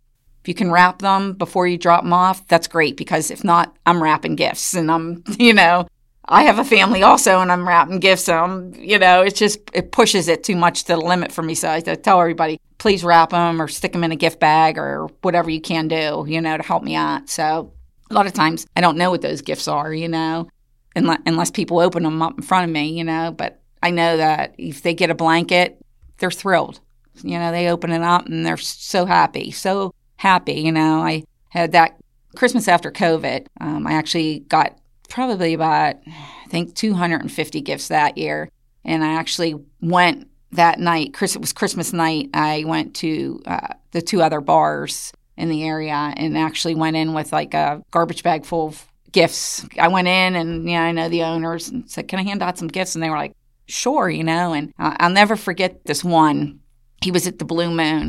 if 0.42 0.48
you 0.48 0.54
can 0.54 0.70
wrap 0.70 1.00
them 1.00 1.32
before 1.34 1.66
you 1.66 1.76
drop 1.76 2.02
them 2.02 2.12
off, 2.12 2.46
that's 2.46 2.68
great 2.68 2.96
because 2.96 3.30
if 3.30 3.42
not, 3.42 3.76
I'm 3.84 4.02
wrapping 4.02 4.36
gifts 4.36 4.74
and 4.74 4.90
I'm 4.90 5.22
you 5.38 5.52
know 5.52 5.86
I 6.28 6.42
have 6.42 6.58
a 6.58 6.64
family 6.64 7.02
also 7.02 7.40
and 7.40 7.52
I'm 7.52 7.66
wrapping 7.66 8.00
gifts. 8.00 8.24
So 8.24 8.36
I'm, 8.36 8.74
you 8.74 8.98
know, 8.98 9.22
it's 9.22 9.38
just, 9.38 9.60
it 9.72 9.92
pushes 9.92 10.28
it 10.28 10.42
too 10.42 10.56
much 10.56 10.84
to 10.84 10.94
the 10.94 10.96
limit 10.96 11.30
for 11.30 11.42
me. 11.42 11.54
So 11.54 11.70
I 11.70 11.80
tell 11.80 12.20
everybody, 12.20 12.60
please 12.78 13.04
wrap 13.04 13.30
them 13.30 13.62
or 13.62 13.68
stick 13.68 13.92
them 13.92 14.02
in 14.02 14.12
a 14.12 14.16
gift 14.16 14.40
bag 14.40 14.76
or 14.76 15.08
whatever 15.22 15.50
you 15.50 15.60
can 15.60 15.88
do, 15.88 16.24
you 16.26 16.40
know, 16.40 16.56
to 16.56 16.62
help 16.62 16.82
me 16.82 16.96
out. 16.96 17.28
So 17.28 17.72
a 18.10 18.14
lot 18.14 18.26
of 18.26 18.32
times 18.32 18.66
I 18.76 18.80
don't 18.80 18.96
know 18.96 19.10
what 19.10 19.22
those 19.22 19.42
gifts 19.42 19.68
are, 19.68 19.92
you 19.92 20.08
know, 20.08 20.48
unless, 20.94 21.20
unless 21.26 21.50
people 21.50 21.80
open 21.80 22.02
them 22.02 22.22
up 22.22 22.36
in 22.36 22.42
front 22.42 22.64
of 22.64 22.72
me, 22.72 22.88
you 22.88 23.04
know. 23.04 23.32
But 23.36 23.60
I 23.82 23.90
know 23.90 24.16
that 24.16 24.54
if 24.58 24.82
they 24.82 24.94
get 24.94 25.10
a 25.10 25.14
blanket, 25.14 25.78
they're 26.18 26.30
thrilled. 26.30 26.80
You 27.22 27.38
know, 27.38 27.50
they 27.50 27.68
open 27.68 27.92
it 27.92 28.02
up 28.02 28.26
and 28.26 28.44
they're 28.44 28.56
so 28.56 29.06
happy, 29.06 29.50
so 29.50 29.94
happy. 30.16 30.54
You 30.54 30.72
know, 30.72 31.00
I 31.00 31.24
had 31.48 31.72
that 31.72 31.96
Christmas 32.36 32.68
after 32.68 32.90
COVID. 32.90 33.46
Um, 33.60 33.86
I 33.86 33.94
actually 33.94 34.40
got 34.40 34.78
probably 35.08 35.54
about, 35.54 35.96
I 36.06 36.48
think, 36.48 36.74
250 36.74 37.60
gifts 37.62 37.88
that 37.88 38.18
year. 38.18 38.50
And 38.84 39.02
I 39.02 39.14
actually 39.14 39.54
went 39.80 40.28
that 40.52 40.78
night, 40.78 41.14
Chris, 41.14 41.34
it 41.34 41.40
was 41.40 41.52
Christmas 41.52 41.92
night. 41.92 42.30
I 42.34 42.64
went 42.66 42.94
to 42.96 43.42
uh, 43.46 43.74
the 43.90 44.02
two 44.02 44.22
other 44.22 44.40
bars 44.40 45.12
in 45.36 45.48
the 45.48 45.64
area 45.64 46.14
and 46.16 46.36
actually 46.36 46.74
went 46.74 46.96
in 46.96 47.12
with 47.12 47.32
like 47.32 47.54
a 47.54 47.82
garbage 47.90 48.22
bag 48.22 48.44
full 48.44 48.68
of 48.68 48.86
gifts. 49.12 49.66
I 49.78 49.88
went 49.88 50.08
in 50.08 50.34
and, 50.34 50.68
yeah, 50.68 50.82
I 50.82 50.92
know 50.92 51.08
the 51.08 51.22
owners 51.22 51.68
and 51.68 51.88
said, 51.90 52.08
Can 52.08 52.18
I 52.18 52.22
hand 52.22 52.42
out 52.42 52.58
some 52.58 52.68
gifts? 52.68 52.94
And 52.94 53.02
they 53.02 53.10
were 53.10 53.16
like, 53.16 53.32
Sure, 53.66 54.08
you 54.08 54.24
know. 54.24 54.52
And 54.52 54.72
I'll 54.78 55.10
never 55.10 55.36
forget 55.36 55.84
this 55.84 56.04
one. 56.04 56.60
He 57.02 57.10
was 57.10 57.26
at 57.26 57.38
the 57.38 57.44
Blue 57.44 57.70
Moon 57.70 58.08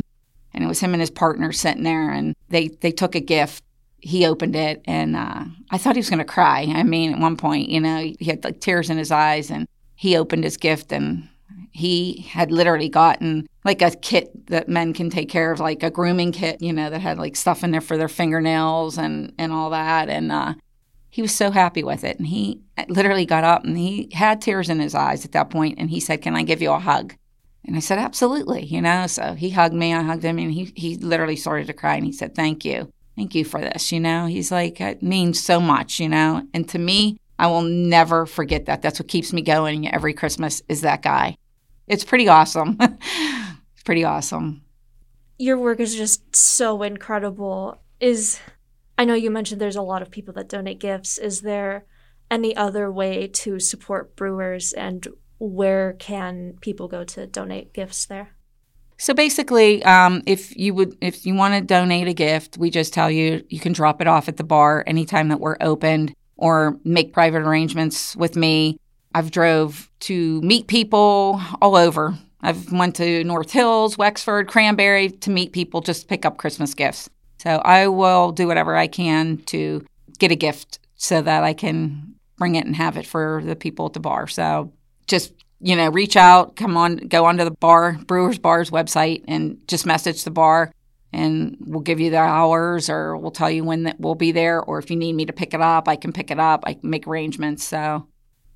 and 0.54 0.64
it 0.64 0.66
was 0.66 0.80
him 0.80 0.92
and 0.92 1.00
his 1.00 1.10
partner 1.10 1.52
sitting 1.52 1.82
there 1.82 2.10
and 2.10 2.34
they, 2.48 2.68
they 2.68 2.92
took 2.92 3.14
a 3.14 3.20
gift. 3.20 3.62
He 4.00 4.26
opened 4.26 4.54
it 4.54 4.82
and 4.84 5.16
uh, 5.16 5.44
I 5.70 5.78
thought 5.78 5.96
he 5.96 6.00
was 6.00 6.10
going 6.10 6.18
to 6.18 6.24
cry. 6.24 6.66
I 6.68 6.84
mean, 6.84 7.12
at 7.12 7.20
one 7.20 7.36
point, 7.36 7.68
you 7.68 7.80
know, 7.80 7.98
he 8.18 8.24
had 8.26 8.44
like 8.44 8.60
tears 8.60 8.90
in 8.90 8.96
his 8.96 9.10
eyes 9.10 9.50
and 9.50 9.66
he 9.96 10.16
opened 10.16 10.44
his 10.44 10.56
gift 10.56 10.92
and 10.92 11.28
he 11.78 12.26
had 12.28 12.50
literally 12.50 12.88
gotten 12.88 13.48
like 13.64 13.82
a 13.82 13.90
kit 13.90 14.46
that 14.48 14.68
men 14.68 14.92
can 14.92 15.10
take 15.10 15.28
care 15.28 15.52
of, 15.52 15.60
like 15.60 15.82
a 15.82 15.90
grooming 15.90 16.32
kit, 16.32 16.60
you 16.60 16.72
know, 16.72 16.90
that 16.90 17.00
had 17.00 17.18
like 17.18 17.36
stuff 17.36 17.64
in 17.64 17.70
there 17.70 17.80
for 17.80 17.96
their 17.96 18.08
fingernails 18.08 18.98
and 18.98 19.32
and 19.38 19.52
all 19.52 19.70
that. 19.70 20.08
And 20.08 20.30
uh, 20.30 20.54
he 21.10 21.22
was 21.22 21.34
so 21.34 21.50
happy 21.50 21.82
with 21.82 22.04
it. 22.04 22.18
And 22.18 22.26
he 22.26 22.60
literally 22.88 23.26
got 23.26 23.44
up 23.44 23.64
and 23.64 23.78
he 23.78 24.10
had 24.12 24.40
tears 24.40 24.68
in 24.68 24.80
his 24.80 24.94
eyes 24.94 25.24
at 25.24 25.32
that 25.32 25.50
point, 25.50 25.78
and 25.78 25.90
he 25.90 26.00
said, 26.00 26.22
"Can 26.22 26.36
I 26.36 26.42
give 26.42 26.62
you 26.62 26.72
a 26.72 26.78
hug?" 26.78 27.14
And 27.64 27.76
I 27.76 27.80
said, 27.80 27.98
"Absolutely," 27.98 28.64
you 28.64 28.80
know. 28.80 29.06
So 29.06 29.34
he 29.34 29.50
hugged 29.50 29.74
me, 29.74 29.94
I 29.94 30.02
hugged 30.02 30.24
him, 30.24 30.38
and 30.38 30.52
he 30.52 30.72
he 30.76 30.96
literally 30.96 31.36
started 31.36 31.66
to 31.68 31.72
cry, 31.72 31.96
and 31.96 32.04
he 32.04 32.12
said, 32.12 32.34
"Thank 32.34 32.64
you." 32.64 32.90
thank 33.18 33.34
you 33.34 33.44
for 33.44 33.60
this. 33.60 33.90
You 33.90 33.98
know, 33.98 34.26
he's 34.26 34.52
like, 34.52 34.80
it 34.80 35.02
means 35.02 35.42
so 35.42 35.58
much, 35.58 35.98
you 35.98 36.08
know. 36.08 36.46
And 36.54 36.68
to 36.68 36.78
me, 36.78 37.18
I 37.38 37.48
will 37.48 37.62
never 37.62 38.26
forget 38.26 38.66
that. 38.66 38.80
That's 38.80 39.00
what 39.00 39.08
keeps 39.08 39.32
me 39.32 39.42
going 39.42 39.92
every 39.92 40.14
Christmas 40.14 40.62
is 40.68 40.82
that 40.82 41.02
guy. 41.02 41.36
It's 41.88 42.04
pretty 42.04 42.28
awesome. 42.28 42.76
it's 42.80 43.82
pretty 43.84 44.04
awesome. 44.04 44.62
Your 45.38 45.58
work 45.58 45.80
is 45.80 45.94
just 45.94 46.34
so 46.34 46.82
incredible. 46.82 47.80
Is 48.00 48.40
I 48.96 49.04
know 49.04 49.14
you 49.14 49.30
mentioned 49.30 49.60
there's 49.60 49.76
a 49.76 49.82
lot 49.82 50.02
of 50.02 50.10
people 50.10 50.34
that 50.34 50.48
donate 50.48 50.80
gifts. 50.80 51.18
Is 51.18 51.40
there 51.42 51.86
any 52.30 52.56
other 52.56 52.90
way 52.90 53.28
to 53.28 53.58
support 53.58 54.16
brewers 54.16 54.72
and 54.72 55.06
where 55.38 55.94
can 55.94 56.54
people 56.60 56.88
go 56.88 57.04
to 57.04 57.26
donate 57.26 57.72
gifts 57.72 58.06
there? 58.06 58.30
So 59.00 59.14
basically, 59.14 59.82
um, 59.84 60.22
if 60.26 60.56
you 60.56 60.74
would, 60.74 60.96
if 61.00 61.24
you 61.24 61.34
want 61.34 61.54
to 61.54 61.60
donate 61.60 62.08
a 62.08 62.12
gift, 62.12 62.58
we 62.58 62.68
just 62.68 62.92
tell 62.92 63.08
you 63.08 63.44
you 63.48 63.60
can 63.60 63.72
drop 63.72 64.00
it 64.00 64.08
off 64.08 64.28
at 64.28 64.36
the 64.36 64.44
bar 64.44 64.82
anytime 64.88 65.28
that 65.28 65.38
we're 65.38 65.56
opened, 65.60 66.12
or 66.36 66.78
make 66.84 67.12
private 67.12 67.42
arrangements 67.42 68.16
with 68.16 68.34
me. 68.34 68.76
I've 69.18 69.32
drove 69.32 69.90
to 70.00 70.40
meet 70.42 70.68
people 70.68 71.40
all 71.60 71.74
over. 71.74 72.16
I've 72.40 72.70
went 72.70 72.94
to 72.96 73.24
North 73.24 73.50
Hills, 73.50 73.98
Wexford, 73.98 74.46
Cranberry 74.46 75.10
to 75.10 75.30
meet 75.30 75.50
people, 75.50 75.80
just 75.80 76.06
pick 76.06 76.24
up 76.24 76.36
Christmas 76.36 76.72
gifts. 76.72 77.10
So 77.38 77.56
I 77.64 77.88
will 77.88 78.30
do 78.30 78.46
whatever 78.46 78.76
I 78.76 78.86
can 78.86 79.38
to 79.46 79.84
get 80.20 80.30
a 80.30 80.36
gift 80.36 80.78
so 80.94 81.20
that 81.20 81.42
I 81.42 81.52
can 81.52 82.14
bring 82.36 82.54
it 82.54 82.64
and 82.64 82.76
have 82.76 82.96
it 82.96 83.08
for 83.08 83.42
the 83.44 83.56
people 83.56 83.86
at 83.86 83.92
the 83.92 83.98
bar. 83.98 84.28
So 84.28 84.72
just 85.08 85.32
you 85.60 85.74
know, 85.74 85.88
reach 85.88 86.16
out, 86.16 86.54
come 86.54 86.76
on, 86.76 86.98
go 86.98 87.24
onto 87.24 87.42
the 87.42 87.50
bar, 87.50 87.94
Brewers 88.06 88.38
Bar's 88.38 88.70
website, 88.70 89.24
and 89.26 89.58
just 89.66 89.84
message 89.84 90.22
the 90.22 90.30
bar, 90.30 90.72
and 91.12 91.56
we'll 91.58 91.80
give 91.80 91.98
you 91.98 92.10
the 92.12 92.18
hours, 92.18 92.88
or 92.88 93.16
we'll 93.16 93.32
tell 93.32 93.50
you 93.50 93.64
when 93.64 93.82
that 93.82 93.98
we'll 93.98 94.14
be 94.14 94.30
there, 94.30 94.62
or 94.62 94.78
if 94.78 94.88
you 94.88 94.96
need 94.96 95.14
me 95.14 95.26
to 95.26 95.32
pick 95.32 95.54
it 95.54 95.60
up, 95.60 95.88
I 95.88 95.96
can 95.96 96.12
pick 96.12 96.30
it 96.30 96.38
up. 96.38 96.62
I 96.64 96.74
can 96.74 96.88
make 96.88 97.08
arrangements. 97.08 97.64
So, 97.64 98.06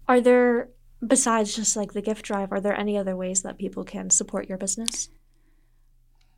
are 0.08 0.20
there 0.20 0.68
besides 1.06 1.54
just 1.54 1.76
like 1.76 1.92
the 1.92 2.02
gift 2.02 2.24
drive, 2.24 2.52
are 2.52 2.60
there 2.60 2.78
any 2.78 2.96
other 2.96 3.16
ways 3.16 3.42
that 3.42 3.58
people 3.58 3.84
can 3.84 4.10
support 4.10 4.48
your 4.48 4.58
business? 4.58 5.08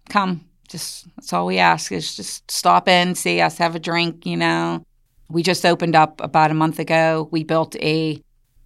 Come, 0.09 0.47
just 0.69 1.07
that's 1.17 1.33
all 1.33 1.47
we 1.47 1.59
ask 1.59 1.93
is 1.93 2.17
just 2.17 2.51
stop 2.51 2.89
in, 2.89 3.15
see 3.15 3.41
us, 3.41 3.59
have 3.59 3.75
a 3.75 3.81
drink. 3.81 4.27
You 4.27 4.37
know, 4.37 4.85
we 5.29 5.43
just 5.43 5.65
opened 5.65 5.97
up 5.97 6.21
about 6.21 6.51
a 6.51 6.55
month 6.55 6.79
ago. 6.79 7.29
We 7.31 7.45
built 7.45 7.77
a 7.77 8.23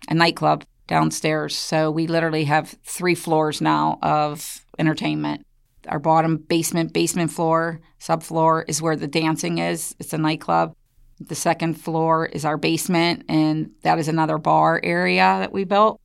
a 0.08 0.14
nightclub 0.14 0.64
downstairs. 0.86 1.56
So 1.56 1.90
we 1.90 2.06
literally 2.06 2.44
have 2.44 2.74
three 2.84 3.14
floors 3.14 3.60
now 3.60 3.98
of 4.02 4.64
entertainment. 4.78 5.44
Our 5.88 5.98
bottom 5.98 6.36
basement, 6.36 6.92
basement 6.92 7.30
floor, 7.30 7.80
subfloor 8.00 8.64
is 8.68 8.82
where 8.82 8.96
the 8.96 9.06
dancing 9.06 9.58
is. 9.58 9.94
It's 9.98 10.12
a 10.12 10.18
nightclub. 10.18 10.74
The 11.20 11.34
second 11.34 11.74
floor 11.74 12.26
is 12.26 12.44
our 12.44 12.56
basement, 12.56 13.24
and 13.28 13.70
that 13.82 13.98
is 13.98 14.08
another 14.08 14.38
bar 14.38 14.80
area 14.82 15.38
that 15.40 15.52
we 15.52 15.64
built. 15.64 16.00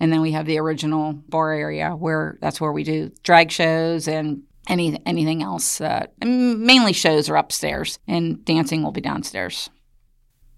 And 0.00 0.12
then 0.12 0.20
we 0.20 0.32
have 0.32 0.46
the 0.46 0.58
original 0.58 1.12
bar 1.12 1.52
area 1.52 1.90
where 1.90 2.38
that's 2.40 2.60
where 2.60 2.72
we 2.72 2.82
do 2.82 3.10
drag 3.22 3.50
shows 3.50 4.08
and 4.08 4.42
any 4.68 4.98
anything 5.06 5.42
else. 5.42 5.80
Uh, 5.80 6.06
mainly 6.24 6.92
shows 6.92 7.28
are 7.28 7.36
upstairs, 7.36 7.98
and 8.06 8.44
dancing 8.44 8.82
will 8.82 8.92
be 8.92 9.00
downstairs. 9.00 9.70